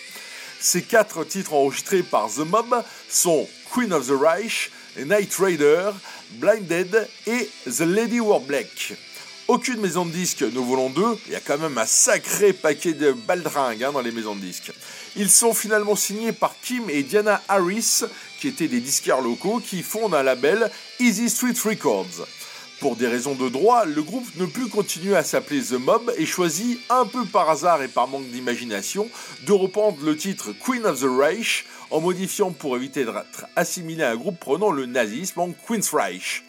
Ces 0.59 0.81
quatre 0.81 1.23
titres 1.23 1.53
enregistrés 1.53 2.01
par 2.01 2.29
The 2.29 2.39
Mob 2.39 2.83
sont 3.09 3.47
Queen 3.73 3.93
of 3.93 4.07
the 4.07 4.19
Reich, 4.19 4.71
Night 4.97 5.33
Raider, 5.35 5.91
Blinded 6.33 7.07
et 7.27 7.49
The 7.65 7.81
Lady 7.81 8.19
Wore 8.19 8.41
Black. 8.41 8.93
Aucune 9.47 9.81
maison 9.81 10.05
de 10.05 10.11
disques 10.11 10.43
ne 10.43 10.59
voulons 10.59 10.89
d'eux, 10.89 11.17
il 11.25 11.33
y 11.33 11.35
a 11.35 11.39
quand 11.39 11.57
même 11.57 11.77
un 11.77 11.85
sacré 11.85 12.53
paquet 12.53 12.93
de 12.93 13.11
baldringues 13.11 13.83
hein, 13.83 13.91
dans 13.91 14.01
les 14.01 14.11
maisons 14.11 14.35
de 14.35 14.41
disques. 14.41 14.71
Ils 15.15 15.29
sont 15.29 15.53
finalement 15.53 15.95
signés 15.95 16.31
par 16.31 16.55
Kim 16.61 16.89
et 16.89 17.03
Diana 17.03 17.41
Harris, 17.49 18.03
qui 18.39 18.47
étaient 18.47 18.67
des 18.67 18.79
disquaires 18.79 19.21
locaux, 19.21 19.59
qui 19.59 19.83
fondent 19.83 20.15
un 20.15 20.23
label 20.23 20.71
Easy 20.99 21.29
Street 21.29 21.55
Records. 21.65 22.27
Pour 22.81 22.95
des 22.95 23.07
raisons 23.07 23.35
de 23.35 23.47
droit, 23.47 23.85
le 23.85 24.01
groupe 24.01 24.25
ne 24.37 24.47
put 24.47 24.67
continuer 24.67 25.15
à 25.15 25.23
s'appeler 25.23 25.61
The 25.61 25.73
Mob 25.73 26.11
et 26.17 26.25
choisit, 26.25 26.79
un 26.89 27.05
peu 27.05 27.25
par 27.25 27.47
hasard 27.47 27.83
et 27.83 27.87
par 27.87 28.07
manque 28.07 28.25
d'imagination, 28.31 29.07
de 29.45 29.51
reprendre 29.51 30.03
le 30.03 30.17
titre 30.17 30.51
Queen 30.65 30.83
of 30.87 30.99
the 30.99 31.05
Reich 31.07 31.65
en 31.91 32.01
modifiant 32.01 32.49
pour 32.49 32.75
éviter 32.75 33.05
d'être 33.05 33.45
assimilé 33.55 34.01
à 34.01 34.09
un 34.09 34.15
groupe 34.15 34.39
prenant 34.39 34.71
le 34.71 34.87
nazisme 34.87 35.41
en 35.41 35.51
Queen's 35.51 35.93
Reich. 35.93 36.43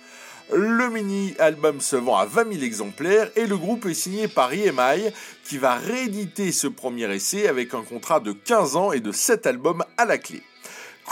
Le 0.50 0.88
mini-album 0.88 1.82
se 1.82 1.96
vend 1.96 2.16
à 2.16 2.24
20 2.24 2.54
000 2.54 2.64
exemplaires 2.64 3.30
et 3.36 3.46
le 3.46 3.58
groupe 3.58 3.84
est 3.84 3.92
signé 3.92 4.26
par 4.26 4.54
EMI 4.54 5.12
qui 5.44 5.58
va 5.58 5.74
rééditer 5.74 6.50
ce 6.50 6.66
premier 6.66 7.14
essai 7.14 7.46
avec 7.46 7.74
un 7.74 7.82
contrat 7.82 8.20
de 8.20 8.32
15 8.32 8.76
ans 8.76 8.92
et 8.92 9.00
de 9.00 9.12
7 9.12 9.46
albums 9.46 9.84
à 9.98 10.06
la 10.06 10.16
clé. 10.16 10.42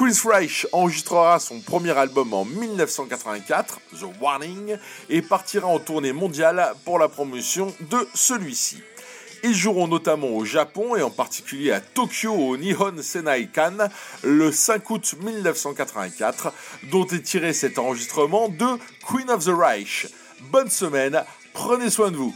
Queen's 0.01 0.24
Reich 0.24 0.66
enregistrera 0.72 1.38
son 1.38 1.61
premier 1.61 1.90
album 1.90 2.32
en 2.32 2.46
1984, 2.46 3.80
The 4.01 4.07
Warning, 4.18 4.78
et 5.11 5.20
partira 5.20 5.66
en 5.66 5.78
tournée 5.78 6.14
mondiale 6.14 6.72
pour 6.86 6.98
la 6.98 7.09
promotion 7.09 7.74
de 7.80 8.09
celui-ci. 8.14 8.82
Ils 9.44 9.55
joueront 9.55 9.88
notamment 9.88 10.28
au 10.28 10.46
Japon 10.46 10.96
et 10.96 11.03
en 11.03 11.11
particulier 11.11 11.72
à 11.72 11.82
Tokyo 11.82 12.32
au 12.32 12.57
Nihon 12.57 12.94
Senaikan 13.03 13.90
le 14.22 14.51
5 14.51 14.88
août 14.88 15.16
1984, 15.22 16.51
dont 16.90 17.07
est 17.09 17.20
tiré 17.20 17.53
cet 17.53 17.78
enregistrement 17.78 18.48
de 18.48 18.78
Queen 19.07 19.28
of 19.28 19.44
the 19.44 19.53
Reich. 19.55 20.07
Bonne 20.51 20.70
semaine, 20.70 21.22
prenez 21.53 21.90
soin 21.90 22.11
de 22.11 22.16
vous. 22.16 22.34